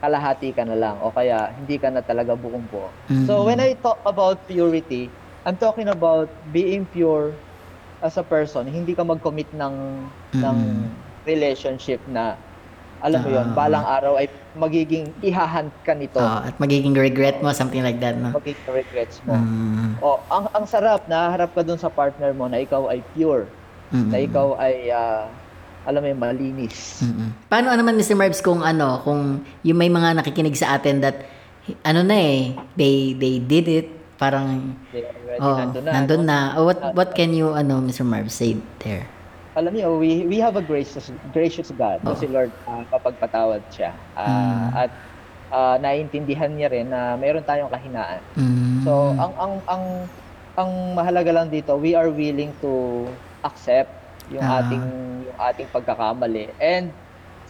[0.00, 2.88] kalahati ka na lang o kaya hindi ka na talaga buong buo.
[3.10, 3.26] Mm.
[3.28, 5.10] So when I talk about purity,
[5.44, 7.36] I'm talking about being pure
[8.00, 8.64] as a person.
[8.64, 9.74] Hindi ka mag-commit ng
[10.32, 10.88] ng Mm.
[11.26, 12.38] relationship na
[13.00, 13.34] alam mo Ah.
[13.40, 16.18] yon, balang araw ay magiging ihahunt ka nito.
[16.20, 18.32] Oh, at magiging regret mo, something like that, no?
[18.32, 19.34] Magiging regrets mo.
[19.34, 19.96] Mm.
[20.00, 23.46] O, ang ang sarap na harap ka dun sa partner mo na ikaw ay pure,
[23.90, 24.10] Mm.
[24.10, 25.26] na ikaw ay ah,
[25.88, 27.00] alam mo malinis.
[27.00, 27.32] Mm-mm.
[27.48, 28.12] Paano naman Mr.
[28.12, 31.24] Marbs kung ano, kung yung may mga nakikinig sa atin that
[31.84, 33.88] ano na eh, they they did it,
[34.20, 34.76] parang
[35.40, 35.90] oh, nandun na.
[35.96, 36.38] nandun na.
[36.60, 38.04] Oh, what what can you ano Mr.
[38.04, 39.08] Marbs say there?
[39.58, 41.98] Alam niyo, we we have a gracious gracious God.
[42.06, 43.90] So si Lord ah, kapagpatawad siya.
[44.14, 44.68] Ah, Mm.
[44.78, 44.90] At
[45.50, 48.22] ah, naiintindihan niya rin na mayroon tayong kahinaan.
[48.38, 48.86] Mm.
[48.86, 49.84] So ang ang ang
[50.54, 53.06] ang mahalaga lang dito, we are willing to
[53.42, 53.90] accept
[54.30, 54.62] yung Ah.
[54.62, 54.84] ating
[55.26, 56.94] yung ating pagkakamali and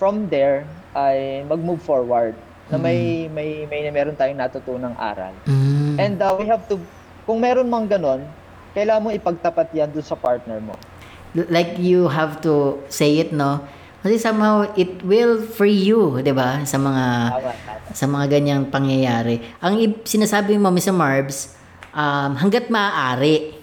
[0.00, 0.64] from there
[0.96, 2.32] ay mag-move forward
[2.72, 5.36] na may may may meron tayong natutunang aral.
[5.44, 6.00] Mm.
[6.00, 6.80] And uh, we have to
[7.28, 8.24] kung meron mang ganon,
[8.72, 10.72] kailangan mo ipagtapat yan dun sa partner mo.
[11.34, 13.62] Like you have to say it no?
[14.00, 16.64] Kasi somehow it will free you 'di ba?
[16.64, 17.06] Sa mga
[17.92, 19.42] sa mga ganyang pangyayari.
[19.60, 20.94] Ang sinasabi mo Mr.
[20.94, 21.54] Marbs
[21.92, 23.58] um, hangga't maaari.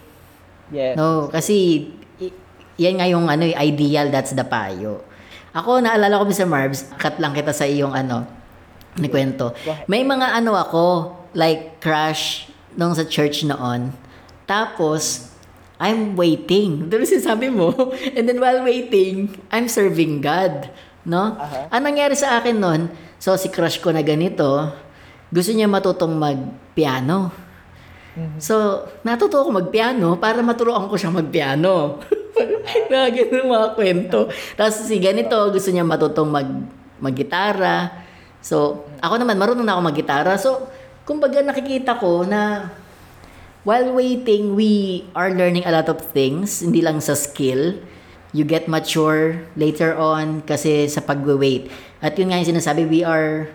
[0.68, 1.00] Yes.
[1.00, 1.88] no kasi
[2.76, 5.02] yan nga yung ano ideal that's the payo.
[5.56, 6.46] Ako naalala ko Mr.
[6.46, 8.28] Marbs cut lang kita sa iyong ano
[8.98, 9.54] ni kwento
[9.86, 13.94] may mga ano ako like crush nung sa church noon.
[14.46, 15.34] Tapos
[15.78, 16.84] I'm waiting.
[16.90, 17.74] Diba sinasabi mo?
[18.18, 20.70] And then while waiting, I'm serving God.
[21.08, 21.38] No?
[21.38, 21.72] Aha.
[21.72, 22.82] Anong nangyari sa akin nun?
[23.18, 24.70] So, si crush ko na ganito,
[25.32, 27.32] gusto niya matutong mag-piano.
[28.18, 28.38] Mhm.
[28.42, 32.02] So, natuto ako mag-piano para maturuan ko siya mag-piano.
[32.92, 34.30] na ganun mga kwento.
[34.54, 36.50] Tapos si ganito, gusto niya matutong mag
[36.98, 38.06] mag-gitara.
[38.42, 40.34] So, ako naman, marunong na ako mag-gitara.
[40.42, 40.66] So,
[41.06, 42.74] kumbaga nakikita ko na
[43.68, 47.76] while waiting, we are learning a lot of things, hindi lang sa skill.
[48.32, 51.68] You get mature later on kasi sa pag-wait.
[52.00, 53.52] At yun nga yung sinasabi, we are,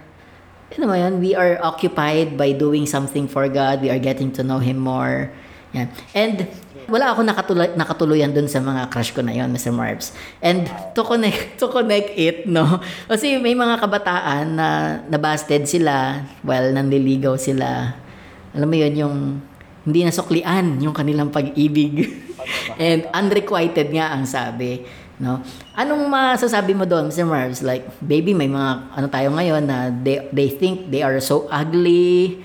[0.76, 3.80] ano mo yun, we are occupied by doing something for God.
[3.80, 5.32] We are getting to know Him more.
[5.72, 5.88] Yan.
[6.12, 6.44] And
[6.92, 9.72] wala ako nakatuloy, nakatuluyan dun sa mga crush ko na yon Mr.
[9.72, 10.12] Marbs.
[10.44, 12.84] And to connect, to connect it, no?
[13.08, 14.68] Kasi may mga kabataan na
[15.08, 17.96] nabasted sila while nanliligaw sila.
[18.52, 19.16] Alam mo yun, yung
[19.82, 22.06] hindi nasuklian yung kanilang pag-ibig.
[22.82, 24.86] And unrequited nga ang sabi.
[25.18, 25.42] No?
[25.74, 27.26] Anong masasabi mo doon, Mr.
[27.26, 27.62] Marbs?
[27.62, 32.42] Like, baby, may mga ano tayo ngayon na they, they think they are so ugly.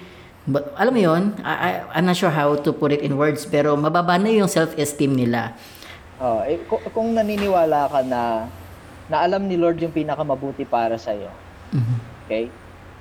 [0.48, 3.44] But alam mo yun, I, I, I'm not sure how to put it in words,
[3.46, 5.54] pero mababa na yung self-esteem nila.
[6.18, 8.50] Oh, eh, kung, kung naniniwala ka na
[9.08, 11.32] na alam ni Lord yung pinakamabuti para sa iyo.
[11.72, 11.96] Mhm.
[12.28, 12.52] Okay?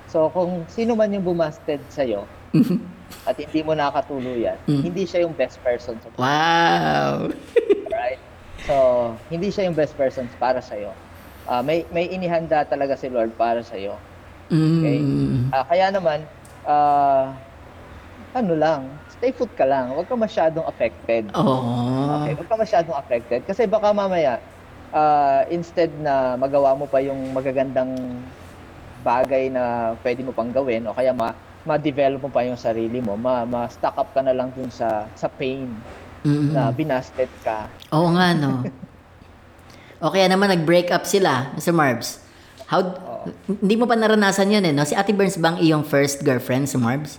[0.07, 2.29] So kung sino man yung bumasted sa iyo
[3.29, 4.83] at hindi mo nakatuluyan, Mm.
[4.83, 7.31] hindi siya yung best person sa Wow!
[7.97, 8.21] right?
[8.67, 8.75] So,
[9.31, 10.91] hindi siya yung best person para sa iyo.
[11.63, 13.95] may may inihanda talaga si Lord para sa iyo.
[14.51, 15.51] Mm.
[15.55, 16.23] Ah, kaya naman
[16.67, 17.31] ah,
[18.35, 19.95] ano lang, stay put ka lang.
[19.95, 21.31] Huwag ka masyadong affected.
[21.33, 22.21] Oo.
[22.21, 23.41] Okay, huwag ka masyadong affected.
[23.47, 24.43] Kasi baka mamaya,
[24.91, 27.95] ah, instead na magawa mo pa yung magagandang
[29.01, 31.31] bagay na pwede mo pang gawin o kaya ma
[31.67, 35.27] ma-develop mo pa yung sarili mo, ma, ma-stock up ka na lang dun sa sa
[35.27, 35.67] pain
[36.23, 36.55] Mm-mm.
[36.55, 37.67] na binasted ka.
[37.91, 38.63] Oo nga, no.
[40.03, 41.75] o kaya naman nag-break up sila, Mr.
[41.75, 42.23] Marbs.
[42.67, 42.83] How,
[43.47, 44.83] hindi mo pa naranasan yun eh, no?
[44.83, 47.19] Si Ate Burns bang iyong first girlfriend, si Marbs?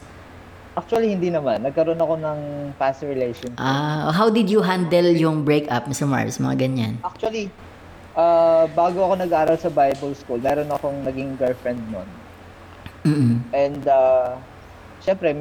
[0.78, 1.64] Actually, hindi naman.
[1.64, 2.40] Nagkaroon ako ng
[2.78, 3.58] past relationship.
[3.58, 6.06] Ah, how did you handle yung breakup, Mr.
[6.06, 6.38] Marbs?
[6.38, 6.94] Mga ganyan.
[7.02, 7.50] Actually,
[8.14, 12.06] ah, bago ako nag-aral sa Bible school, meron akong naging girlfriend noon.
[13.08, 13.36] Mm-mm.
[13.56, 14.44] And, uh,
[15.00, 15.32] syempre,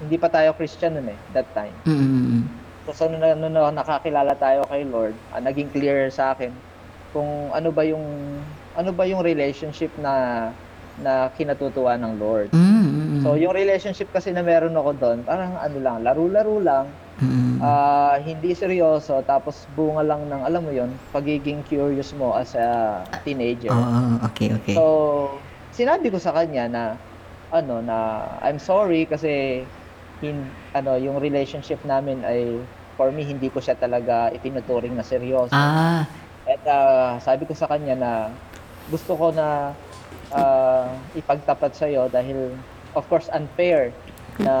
[0.00, 1.76] hindi pa tayo Christian noon eh, that time.
[1.84, 2.48] Mm-mm.
[2.88, 6.56] So, so nung, nung, nung nakakilala tayo kay Lord, ah, naging clear sa akin
[7.12, 8.02] kung ano ba yung
[8.78, 10.46] ano ba yung relationship na
[11.00, 12.48] na kinatutuwa ng Lord.
[12.54, 13.20] Mm, mm, mm.
[13.24, 16.86] So, yung relationship kasi na meron ako doon, parang ano lang, laro-laro lang,
[17.20, 22.56] Mm, ah, hindi seryoso, tapos bunga lang ng, alam mo yon pagiging curious mo as
[22.56, 23.68] a teenager.
[23.68, 24.72] Oo, okay, okay.
[24.72, 26.82] So, sinabi ko sa kanya na
[27.50, 27.98] ano na
[28.40, 29.62] I'm sorry kasi
[30.22, 30.38] hin,
[30.72, 32.62] ano yung relationship namin ay
[32.94, 35.50] for me hindi ko siya talaga itinuturing na seryoso.
[35.52, 36.06] ah,
[36.46, 38.12] At ah, sabi ko sa kanya na
[38.86, 39.74] gusto ko na
[40.30, 42.54] ah, ipagtapat sa iyo dahil
[42.94, 43.90] of course unfair
[44.40, 44.54] na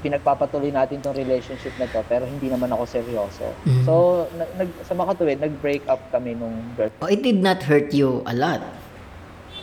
[0.00, 3.44] pinagpapatuloy natin tong relationship na to pero hindi naman ako seryoso.
[3.66, 3.84] Mhm.
[3.84, 3.92] So
[4.32, 8.22] na- nag sa makatuwid nag-break up kami nung girlfriend oh, it did not hurt you
[8.24, 8.62] a lot.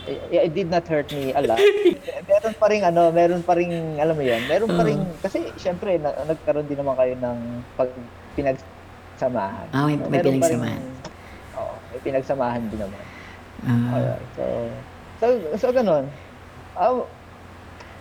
[0.06, 1.60] It, it did not hurt me a lot.
[2.30, 4.41] meron pa rin ano, meron pa rin alam mo 'yun.
[4.46, 7.38] Meron pa rin kasi syempre na, nagkaroon din naman kayo ng
[7.74, 7.89] pag
[8.36, 9.68] pinagsamahan.
[9.72, 10.82] Ah, may- may pa rin- pinagsamahan.
[11.56, 13.04] Oo, may pinagsamahan din naman.
[13.62, 14.26] Ah, Alright.
[14.32, 14.44] So
[15.18, 15.26] so
[15.58, 16.06] so ganun.
[16.74, 17.02] Ah,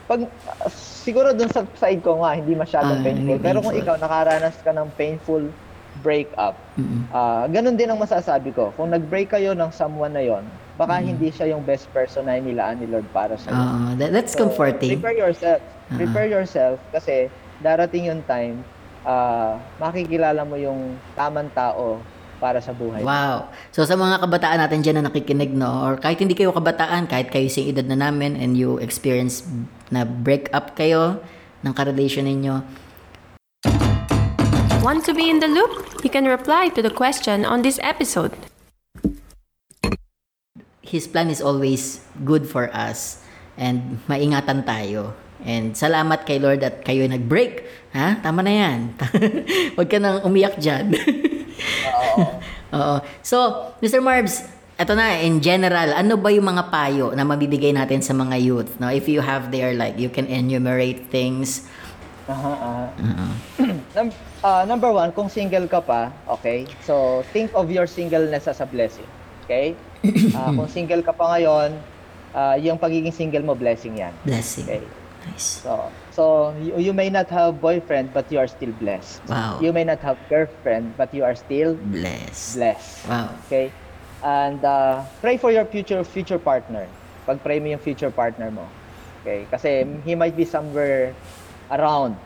[0.05, 3.25] pag ah, siguro dun sa side ko nga hindi masyadong Ah, painful.
[3.33, 3.83] hindi Pero kung painful.
[3.83, 5.43] ikaw nakaranas ka ng painful
[5.97, 8.75] breakup, mm, Ah, ganun din ang masasabi ko.
[8.75, 10.43] Kung nag-break kayo ng someone na yon,
[10.74, 11.04] baka Mm.
[11.14, 14.98] hindi siya yung best person na inilaan ni Lord para sa Oo, that, that's comforting.
[14.98, 15.60] Prepare yourself.
[15.62, 15.98] Ah.
[16.00, 17.30] Prepare yourself kasi
[17.62, 18.62] darating yung time
[19.04, 22.00] ah makikilala mo yung tamang tao
[22.42, 23.00] para sa buhay.
[23.00, 23.48] Wow.
[23.70, 27.30] So sa mga kabataan natin dyan na nakikinig, no, or kahit hindi kayo kabataan, kahit
[27.30, 29.46] kayo sa edad na namin and you experience
[29.88, 31.22] na break up kayo
[31.62, 32.60] ng karelation ninyo,
[34.84, 36.04] Want to be in the loop?
[36.04, 38.37] You can reply to the question on this episode.
[40.85, 43.25] His plan is always good for us
[43.57, 45.16] and maingatan tayo.
[45.44, 47.64] And salamat kay Lord at kayo nag-break.
[47.92, 48.20] Ha?
[48.25, 48.79] Tama na yan.
[49.77, 50.97] Huwag ka nang umiyak dyan.
[52.75, 52.97] Oo.
[53.20, 54.01] So, Mr.
[54.01, 54.44] Marbs,
[54.75, 58.73] eto na, in general, ano ba yung mga payo na mabibigay natin sa mga youth?
[58.81, 58.90] No?
[58.90, 61.68] If you have there, like, you can enumerate things.
[62.27, 62.88] Oo.
[63.97, 66.66] Num- ah, number one, kung single ka pa, okay?
[66.83, 69.07] So, think of your singleness as a blessing.
[69.44, 69.77] Okay?
[70.37, 71.71] Ah, kung single ka pa ngayon,
[72.37, 74.12] ah, yung pagiging single mo, blessing yan.
[74.25, 74.69] Blessing.
[74.69, 74.85] Okay?
[75.25, 75.64] Nice.
[75.64, 76.23] So, so
[76.61, 79.25] you, you may not have boyfriend, but you are still blessed.
[79.29, 79.57] Wow.
[79.61, 82.57] You may not have girlfriend, but you are still Bless.
[82.57, 83.09] blessed.
[83.09, 83.33] Wow.
[83.49, 83.73] Okay?
[84.25, 86.88] And uh, pray for your future future partner.
[87.25, 88.69] Pag-pray mo yung future partner mo.
[89.25, 89.49] Okay?
[89.49, 91.17] Kasi he might be somewhere
[91.73, 92.17] around.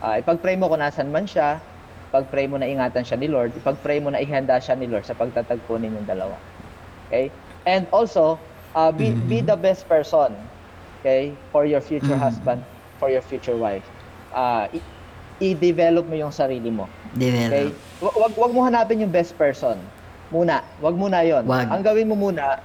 [0.00, 1.60] Uh, ipag-pray mo kung nasan man siya.
[2.08, 3.52] Pag-pray mo na ingatan siya ni Lord.
[3.52, 6.34] Ipag-pray mo na ihanda siya ni Lord sa pagtatagpo ninyong dalawa.
[7.10, 7.34] Okay?
[7.66, 8.38] And also,
[8.72, 10.38] uh, be, be the best person.
[11.00, 11.34] Okay?
[11.50, 12.22] For your future Mhm.
[12.22, 12.62] husband,
[12.96, 13.82] for your future wife.
[14.30, 14.86] Uh, i-
[15.42, 16.86] i-develop mo yung sarili mo.
[17.12, 17.26] Okay?
[17.26, 17.74] Develop.
[17.98, 19.74] Wa- Wag wag mo hanapin yung best person.
[20.30, 21.42] Muna, wag muna 'yon.
[21.42, 21.66] Wag.
[21.66, 22.62] Ang gawin mo muna,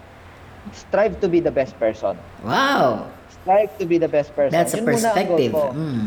[0.72, 2.14] strive to be the best person.
[2.40, 3.10] Wow.
[3.32, 4.54] Strive to be the best person.
[4.54, 5.52] That's a Yun muna ang goal perspective.
[5.52, 5.66] mo.
[5.74, 6.06] Mm.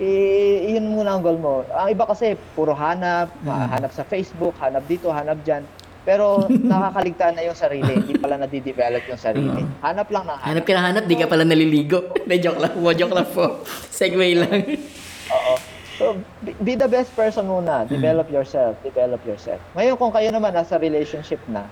[0.00, 1.52] I- yun muna ang goal mo.
[1.68, 3.68] Ang iba kasi puro hanap, Mm.
[3.68, 5.66] hanap sa Facebook, hanap dito, hanap diyan.
[6.00, 9.60] Pero nakakaligtaan na yung sarili, hindi pala nadidevelop yung sarili.
[9.84, 10.48] Hanap lang ng hanap.
[10.48, 12.08] Hanap ka na hanap, di ka pala naliligo.
[12.28, 13.44] Na joke lang po, joke lang po.
[13.92, 14.80] Segway lang.
[15.28, 15.54] Oo.
[16.00, 16.16] So,
[16.64, 17.84] be, the best person muna.
[17.84, 18.80] Develop yourself.
[18.80, 19.60] Develop yourself.
[19.76, 21.68] Ngayon, kung kayo naman nasa relationship na,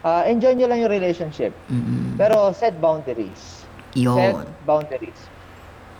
[0.00, 1.52] ah, enjoy nyo lang yung relationship.
[1.68, 2.16] Mm-mm.
[2.16, 3.68] Pero set boundaries.
[3.92, 4.48] Set Yun.
[4.64, 5.20] boundaries.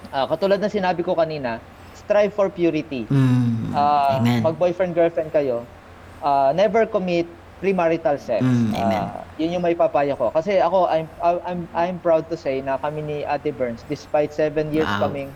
[0.09, 1.61] Ah, katulad ng sinabi ko kanina,
[1.93, 3.05] strive for purity.
[3.13, 3.77] Mm.
[3.77, 4.41] Ah, Amen.
[4.41, 5.69] pag boyfriend-girlfriend kayo,
[6.25, 8.41] ah, never commit premarital sex.
[8.41, 9.03] Mm, amen.
[9.03, 10.29] Ah, yun yung may papaya ko.
[10.29, 14.69] Kasi ako, I'm, I'm, I'm proud to say na kami ni Ate Burns, despite seven
[14.71, 15.09] years Wow.
[15.09, 15.31] kaming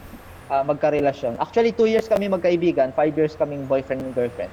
[0.47, 1.41] ah, magkarelasyon.
[1.41, 4.53] Actually, two years kami magkaibigan, five years kaming boyfriend and girlfriend.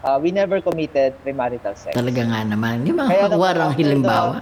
[0.00, 1.94] Ah, we never committed premarital sex.
[1.94, 2.82] Talaga nga naman.
[2.84, 4.36] Yung Kaya mga naman, warang after hilimbawa.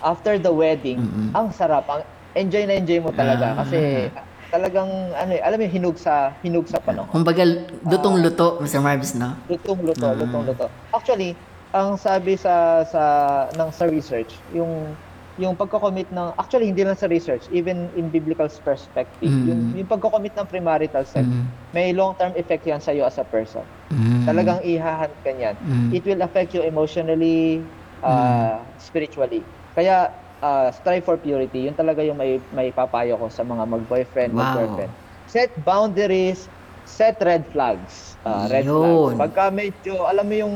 [0.00, 1.28] After the wedding, Mm-mm.
[1.32, 1.84] ang sarap.
[1.86, 3.54] Ang enjoy na enjoy mo talaga.
[3.54, 3.56] Ah.
[3.62, 4.08] Kasi
[4.50, 7.08] talagang, ano eh, alam mo hinug sa, hinug sa panahon.
[7.08, 7.42] Kumbaga,
[7.82, 8.78] lutong-luto, Mr.
[8.78, 9.34] Marbs, no?
[9.46, 10.14] Lutong luto, Ah.
[10.14, 10.66] lutong luto.
[10.90, 11.34] Actually,
[11.74, 13.02] ang sabi sa sa
[13.50, 14.94] ng sa research, yung
[15.34, 19.46] yung pagko-commit ng actually hindi lang sa research, even in biblical perspective, Mm.
[19.50, 21.50] yung yung pagko-commit ng premarital sex, Mm.
[21.74, 23.66] may long-term effect yan sa iyo as a person.
[23.90, 24.22] Mm.
[24.22, 25.58] Talagang ihahan ka niyan.
[25.58, 25.88] Mm.
[25.90, 27.58] It will affect you emotionally,
[27.98, 29.42] uh, spiritually.
[29.74, 31.66] Kaya uh, strive for purity.
[31.66, 34.38] Yun talaga yung may may papayo ko sa mga mag-boyfriend, Wow.
[34.38, 34.92] mag-girlfriend.
[35.26, 36.46] Set boundaries,
[36.86, 38.14] set red flags.
[38.22, 39.18] Uh, red Yun.
[39.18, 39.18] flags.
[39.18, 40.54] Pagka medyo, alam mo yung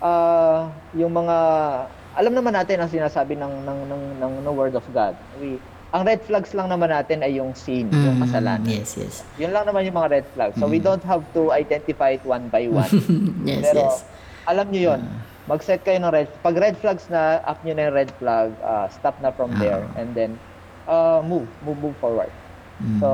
[0.00, 1.36] uh, yung mga
[2.16, 5.12] alam naman natin ang sinasabi ng ng ng ng, ng word of God.
[5.36, 5.60] We
[5.92, 8.22] ang red flags lang naman natin ay yung sin, yung Mm.
[8.26, 8.68] kasalanan.
[8.68, 9.22] Yes, yes.
[9.38, 10.58] Yun lang naman yung mga red flags.
[10.58, 12.90] So we don't have to identify it one by one.
[13.48, 14.04] yes, Pero yes.
[14.44, 15.00] alam nyo yun,
[15.46, 18.90] mag-set kayo ng red Pag red flags na, up nyo na yung red flag, uh,
[18.90, 19.86] stop na from there.
[19.86, 20.00] Ah.
[20.02, 20.36] And then,
[20.84, 22.34] uh, move, move, move forward.
[22.76, 23.00] Mm.
[23.00, 23.08] So,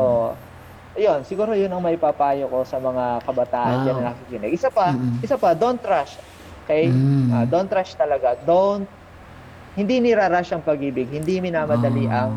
[0.96, 3.84] ayun, siguro yun ang may papayo ko sa mga kabataan Wow.
[3.84, 4.50] dyan na nakikinig.
[4.50, 5.22] Isa pa, Mm-mm.
[5.22, 6.16] isa pa, don't rush.
[6.62, 6.88] Okay?
[6.88, 7.28] Mm.
[7.28, 8.38] Ah, don't rush talaga.
[8.38, 8.86] Don't,
[9.72, 11.08] hindi nirarush ang pag-ibig.
[11.08, 12.12] Hindi minamadali Oh.
[12.12, 12.32] ang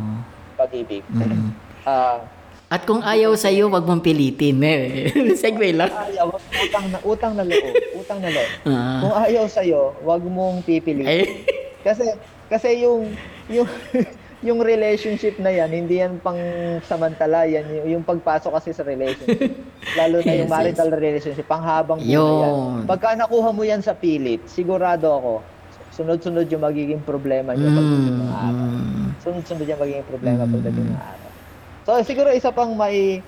[0.56, 1.04] pag-ibig.
[1.08, 1.52] Mm.
[1.86, 2.18] Ah,
[2.66, 4.58] At kung ayaw sa'yo, wag mong pilitin.
[4.58, 5.14] Eh.
[5.38, 5.86] Segue lang.
[5.86, 7.74] ayaw, utang na, utang na loob.
[7.94, 8.50] Utang na loob.
[8.66, 9.00] Ah.
[9.06, 11.06] Kung ayaw sa'yo, wag mong pipilitin.
[11.06, 11.46] Ay,
[11.86, 12.10] Kasi
[12.50, 13.14] kasi yung
[13.46, 13.70] yung
[14.46, 16.38] yung relationship na yan, hindi yan pang
[16.80, 19.58] samantala yan yung, yung pagpasok kasi sa relationship.
[20.00, 22.54] Lalo na yung Yes, marital relationship, panghabang buhay yan.
[22.86, 25.34] Pagka nakuha mo yan sa pilit, sigurado ako,
[25.92, 28.68] sunod-sunod yung magiging problema niyo pagdating ng araw.
[28.70, 30.52] mm, Sunod-sunod yung magiging problema Mm.
[30.54, 31.30] pagdating ng araw.
[31.82, 33.22] So siguro isa pang may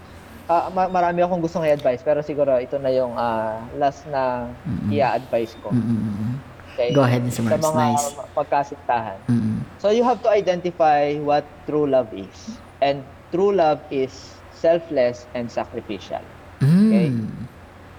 [0.48, 4.90] ma- marami akong gustong i-advise pero siguro ito na yung ah, last na Mm.
[4.92, 5.72] i-advise ko.
[5.72, 6.34] mm, mm, mm.
[6.78, 6.94] Okay?
[6.94, 7.42] Go ahead, Mr.
[7.42, 7.66] Sa Marbs.
[7.66, 8.06] mga Nice.
[8.38, 9.18] pagkasintahan.
[9.26, 9.60] Mm, mm.
[9.82, 12.62] So you have to identify what true love is.
[12.86, 13.02] And
[13.34, 14.14] true love is
[14.54, 16.22] selfless and sacrificial.
[16.62, 17.10] Okay.
[17.10, 17.26] Mm.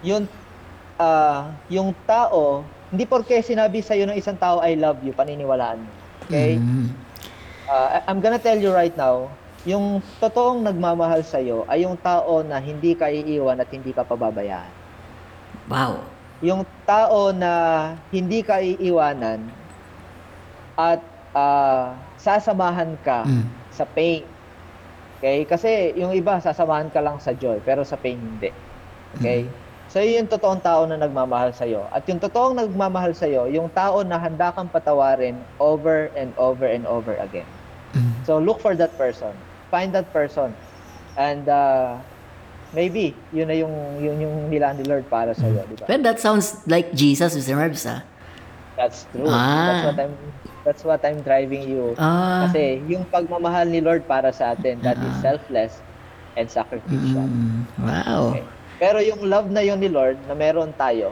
[0.06, 0.24] Yung
[1.02, 2.62] ah, yung tao,
[2.94, 5.90] hindi porke sinabi sa ng isang tao I love you, paniniwalaan mo.
[6.30, 6.62] Okay?
[6.62, 6.94] Mm.
[7.66, 9.26] I- I'm gonna tell you right now,
[9.66, 14.70] yung totoong nagmamahal sa ay yung tao na hindi ka iiwan at hindi ka pababayaan.
[15.66, 16.06] Wow.
[16.40, 17.52] Yung tao na
[18.14, 19.42] hindi ka iiwanan
[20.78, 21.02] at
[21.34, 23.46] ah, sasamahan ka Mm.
[23.70, 24.22] sa pain.
[25.18, 25.42] Okay?
[25.44, 28.50] Kasi yung iba, sasamahan ka lang sa joy, pero sa pain hindi.
[29.18, 29.46] Okay?
[29.88, 31.88] So, yun yung totoong tao na nagmamahal sa'yo.
[31.88, 36.84] At yung totoong nagmamahal sa'yo, yung tao na handa kang patawarin over and over and
[36.84, 37.48] over again.
[37.96, 38.12] Mm.
[38.28, 39.32] So, look for that person.
[39.72, 40.52] Find that person.
[41.16, 41.96] And uh,
[42.72, 45.86] maybe, yun na yung, yun yung nila ni Lord para sa'yo, di ba?
[45.86, 47.56] Well, that sounds like Jesus, Mr.
[47.56, 48.02] Marbs, ah.
[48.78, 49.26] That's true.
[49.26, 49.66] Ah.
[49.66, 50.14] That's what I'm
[50.62, 51.98] that's what I'm driving you.
[51.98, 52.46] Ah.
[52.46, 55.34] Kasi yung pagmamahal ni Lord para sa atin, that is Ah.
[55.34, 55.82] selfless
[56.38, 57.26] and sacrificial.
[57.26, 58.38] Mm, wow.
[58.38, 58.46] Okay.
[58.78, 61.10] Pero yung love na yun ni Lord na meron tayo,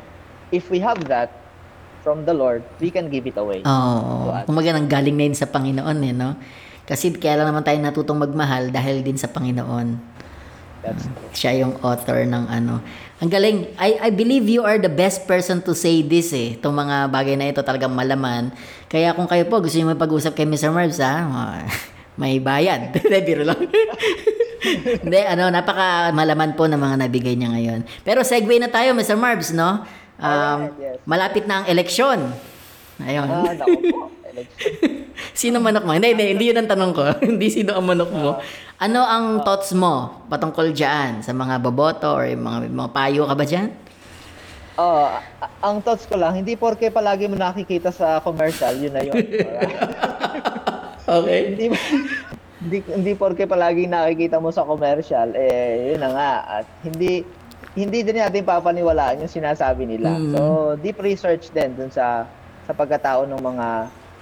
[0.55, 1.35] if we have that
[2.07, 3.67] from the Lord, we can give it away.
[3.67, 6.39] So, Kumaga nang galing na yun sa Panginoon eh, no?
[6.87, 9.99] Kasi kaya lang naman tayo natutong magmahal dahil din sa Panginoon.
[10.87, 11.05] That's.
[11.35, 12.79] Siya yung author ng ano.
[13.19, 13.75] Ang galing.
[13.75, 16.55] I, I believe you are the best person to say this eh.
[16.55, 18.55] Itong mga bagay na ito talagang malaman.
[18.87, 20.71] Kaya kung kayo po gusto niyo mag-usap kay Mr.
[20.71, 21.27] Marbs ha,
[22.21, 22.95] may bayad.
[23.27, 23.59] Biro lang.
[25.05, 27.81] Hindi, ano, napaka malaman po ng mga nabigay niya ngayon.
[28.07, 29.19] Pero segue na tayo, Mr.
[29.19, 29.85] Marbs, no?
[30.17, 30.97] Um, Alright, yes.
[31.05, 32.19] Malapit na ang eleksyon.
[33.05, 33.29] Ayun.
[33.29, 34.01] Ah, naku po.
[34.33, 35.06] Election.
[35.37, 35.93] Sino manok mo?
[35.93, 37.05] Hindi, hindi, hindi yun ang tanong ko.
[37.29, 38.41] hindi sino ang manok mo.
[38.81, 43.45] Ano ang thoughts mo patungkol dyan sa mga boboto or mga, mga payo ka ba
[43.45, 43.69] dyan?
[44.77, 45.09] Oh,
[45.65, 49.17] ang thoughts ko lang, hindi porke palagi mo nakikita sa commercial, yun na yun.
[51.07, 51.55] Okay.
[51.55, 51.71] hindi
[52.59, 57.23] hindi hindi porke palagi nakikita mo sa commercial, eh yun na nga at hindi
[57.79, 60.19] hindi din natin papaniwalaan yung sinasabi nila.
[60.19, 60.35] Mm.
[60.35, 60.41] So,
[60.83, 62.27] deep research din dun sa
[62.67, 63.67] sa pagkatao ng mga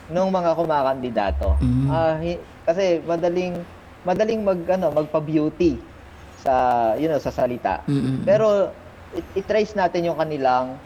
[0.08, 1.56] ng mga kumakandidato.
[1.58, 1.88] Mm.
[1.88, 3.56] Ah, hi- kasi madaling
[4.04, 5.80] madaling mag ano, magpa-beauty
[6.38, 6.54] sa
[6.94, 7.80] you know, sa salita.
[7.86, 8.20] Mm-mm.
[8.22, 8.68] Pero
[9.12, 10.76] i- i-trace natin yung kanilang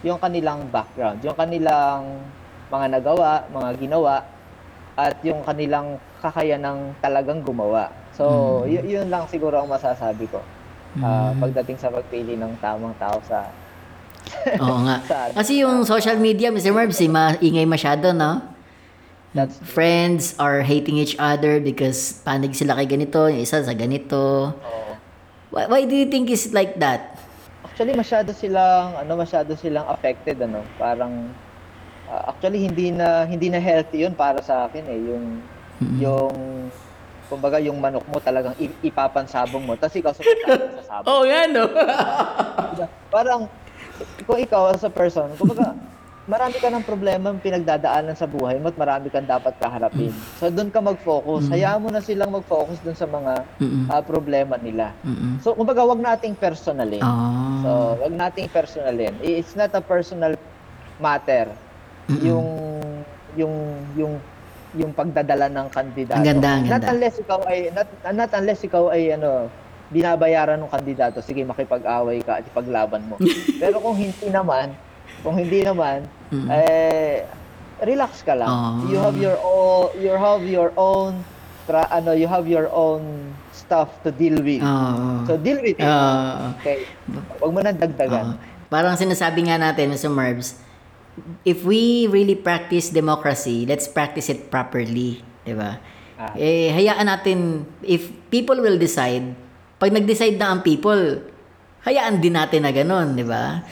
[0.00, 2.22] yung kanilang background, yung kanilang
[2.70, 4.22] mga nagawa, mga ginawa
[4.94, 7.90] at yung kanilang kakayanang talagang gumawa.
[8.14, 8.24] So,
[8.64, 10.40] y- yun lang siguro ang masasabi ko.
[10.98, 13.46] ah, pagdating sa pagpili ng tamang tao sa
[14.58, 14.98] Oo nga.
[15.38, 16.70] Kasi yung social media, Mr.
[16.70, 18.42] Marbs, eh, maingay masyado, no?
[19.32, 24.52] That's Friends are hating each other because panig sila kay ganito, yung isa sa ganito.
[24.54, 24.92] oh.
[25.50, 27.18] Why, why do you think is like that?
[27.66, 30.62] Actually masyado silang ano masyado silang affected ano.
[30.78, 31.34] Parang
[32.06, 35.24] ah, actually hindi na hindi na healthy 'yun para sa akin eh yung
[35.98, 36.34] yung
[37.26, 40.22] kumbaga yung manok mo talagang ipapansabong mo tapos ikaw sa
[40.90, 41.06] sabong.
[41.10, 41.64] Oo nga, no?
[43.10, 43.50] Parang
[44.22, 45.74] kung ikaw as a person, kumbaga
[46.30, 50.14] marami ka ng problema pinagdadaanan sa buhay mo at marami kang dapat kaharapin.
[50.38, 51.50] So doon ka mag-focus.
[51.50, 53.90] Hayaan mo na silang mag-focus doon sa mga Mm-mm.
[53.90, 54.94] ah, problema nila.
[55.02, 55.42] Mm-mm.
[55.42, 57.02] So kumbaga wag nating personalin.
[57.02, 57.58] Ah.
[57.66, 59.18] So, wag nating personalin.
[59.18, 60.38] It's not a personal
[61.02, 61.50] matter.
[62.06, 62.22] Mm-mm.
[62.22, 62.48] Yung
[63.34, 63.54] yung
[63.98, 64.14] yung
[64.78, 66.14] yung pagdadala ng kandidato.
[66.14, 66.92] Ang ganda, ang Not ganda.
[66.94, 69.50] unless ikaw ay not, not unless ikaw ay ano
[69.90, 73.18] binabayaran ng kandidato, sige makipag-away ka at ipaglaban mo.
[73.62, 74.70] Pero kung hindi naman,
[75.20, 76.48] kung hindi naman, Mm.
[76.48, 77.26] eh
[77.82, 78.48] relax ka lang.
[78.48, 78.76] Ah.
[78.86, 81.24] You have your own you have your own
[81.64, 84.62] tra, ano, you have your own stuff to deal with.
[84.64, 85.24] Oo.
[85.28, 85.86] So deal with it.
[85.86, 86.56] Ah.
[86.58, 86.88] Okay.
[87.38, 88.34] Huwag mo nang dagdagan.
[88.70, 90.10] Parang sinasabi nga natin, Mr.
[90.10, 90.58] Marbs,
[91.42, 95.22] if we really practice democracy, let's practice it properly.
[95.42, 95.78] Di ba?
[96.18, 96.34] Ah.
[96.36, 99.34] Eh, hayaan natin, if people will decide,
[99.80, 101.24] pag nag-decide na ang people,
[101.82, 103.64] hayaan din natin na ganun, di ba?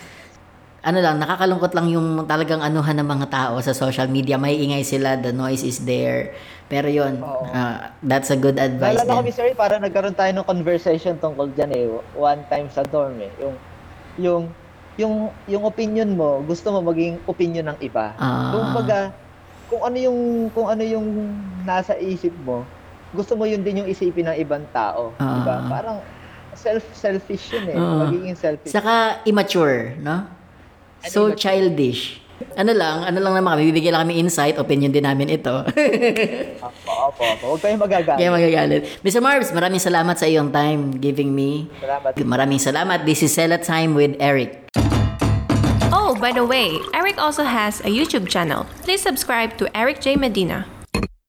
[0.79, 4.39] Ano lang, nakakalungkot lang yung talagang anuhan ng mga tao sa social media.
[4.39, 6.31] May ingay sila, the noise is there.
[6.71, 7.51] Pero yun, Oo.
[7.51, 9.27] ah, that's a good advice Naalala ko.
[9.27, 9.43] Mr.
[9.51, 11.85] Ray, para nagkaroon tayo ng conversation tungkol dyan eh.
[12.15, 13.33] One time sa dorm eh.
[13.43, 13.55] Yung,
[14.21, 14.43] yung,
[14.95, 15.15] yung,
[15.51, 18.15] yung opinion mo, gusto mo maging opinion ng iba.
[18.15, 18.55] Ah.
[18.55, 19.11] Kung baga,
[19.67, 20.19] kung ano yung,
[20.55, 21.35] kung ano yung
[21.67, 22.63] nasa isip mo,
[23.11, 25.11] gusto mo yun din yung isipin ng ibang tao.
[25.19, 25.43] Ah.
[25.43, 25.57] Diba?
[25.67, 25.99] Parang
[26.55, 27.77] self-selfish yun eh.
[27.79, 28.07] Oo.
[28.07, 28.71] Magiging selfish.
[28.71, 30.38] Saka immature, no?
[31.07, 31.39] So immature?
[31.39, 32.03] childish.
[32.55, 35.51] Ano lang, ano lang naman kami, bibigyan lang kami insight, opinion din namin ito.
[36.63, 37.45] Opo, opo, opo.
[37.55, 38.19] Huwag kayong magagalit.
[38.19, 38.83] Kaya magagalit.
[39.03, 39.19] Mr.
[39.19, 41.67] Marbs, maraming salamat sa iyong time giving me.
[41.83, 42.11] Salamat.
[42.23, 42.99] Maraming salamat.
[43.03, 44.71] This is Sela Time with Eric.
[45.91, 48.71] Oh, by the way, Eric also has a YouTube channel.
[48.87, 50.15] Please subscribe to Eric J.
[50.15, 50.78] Medina.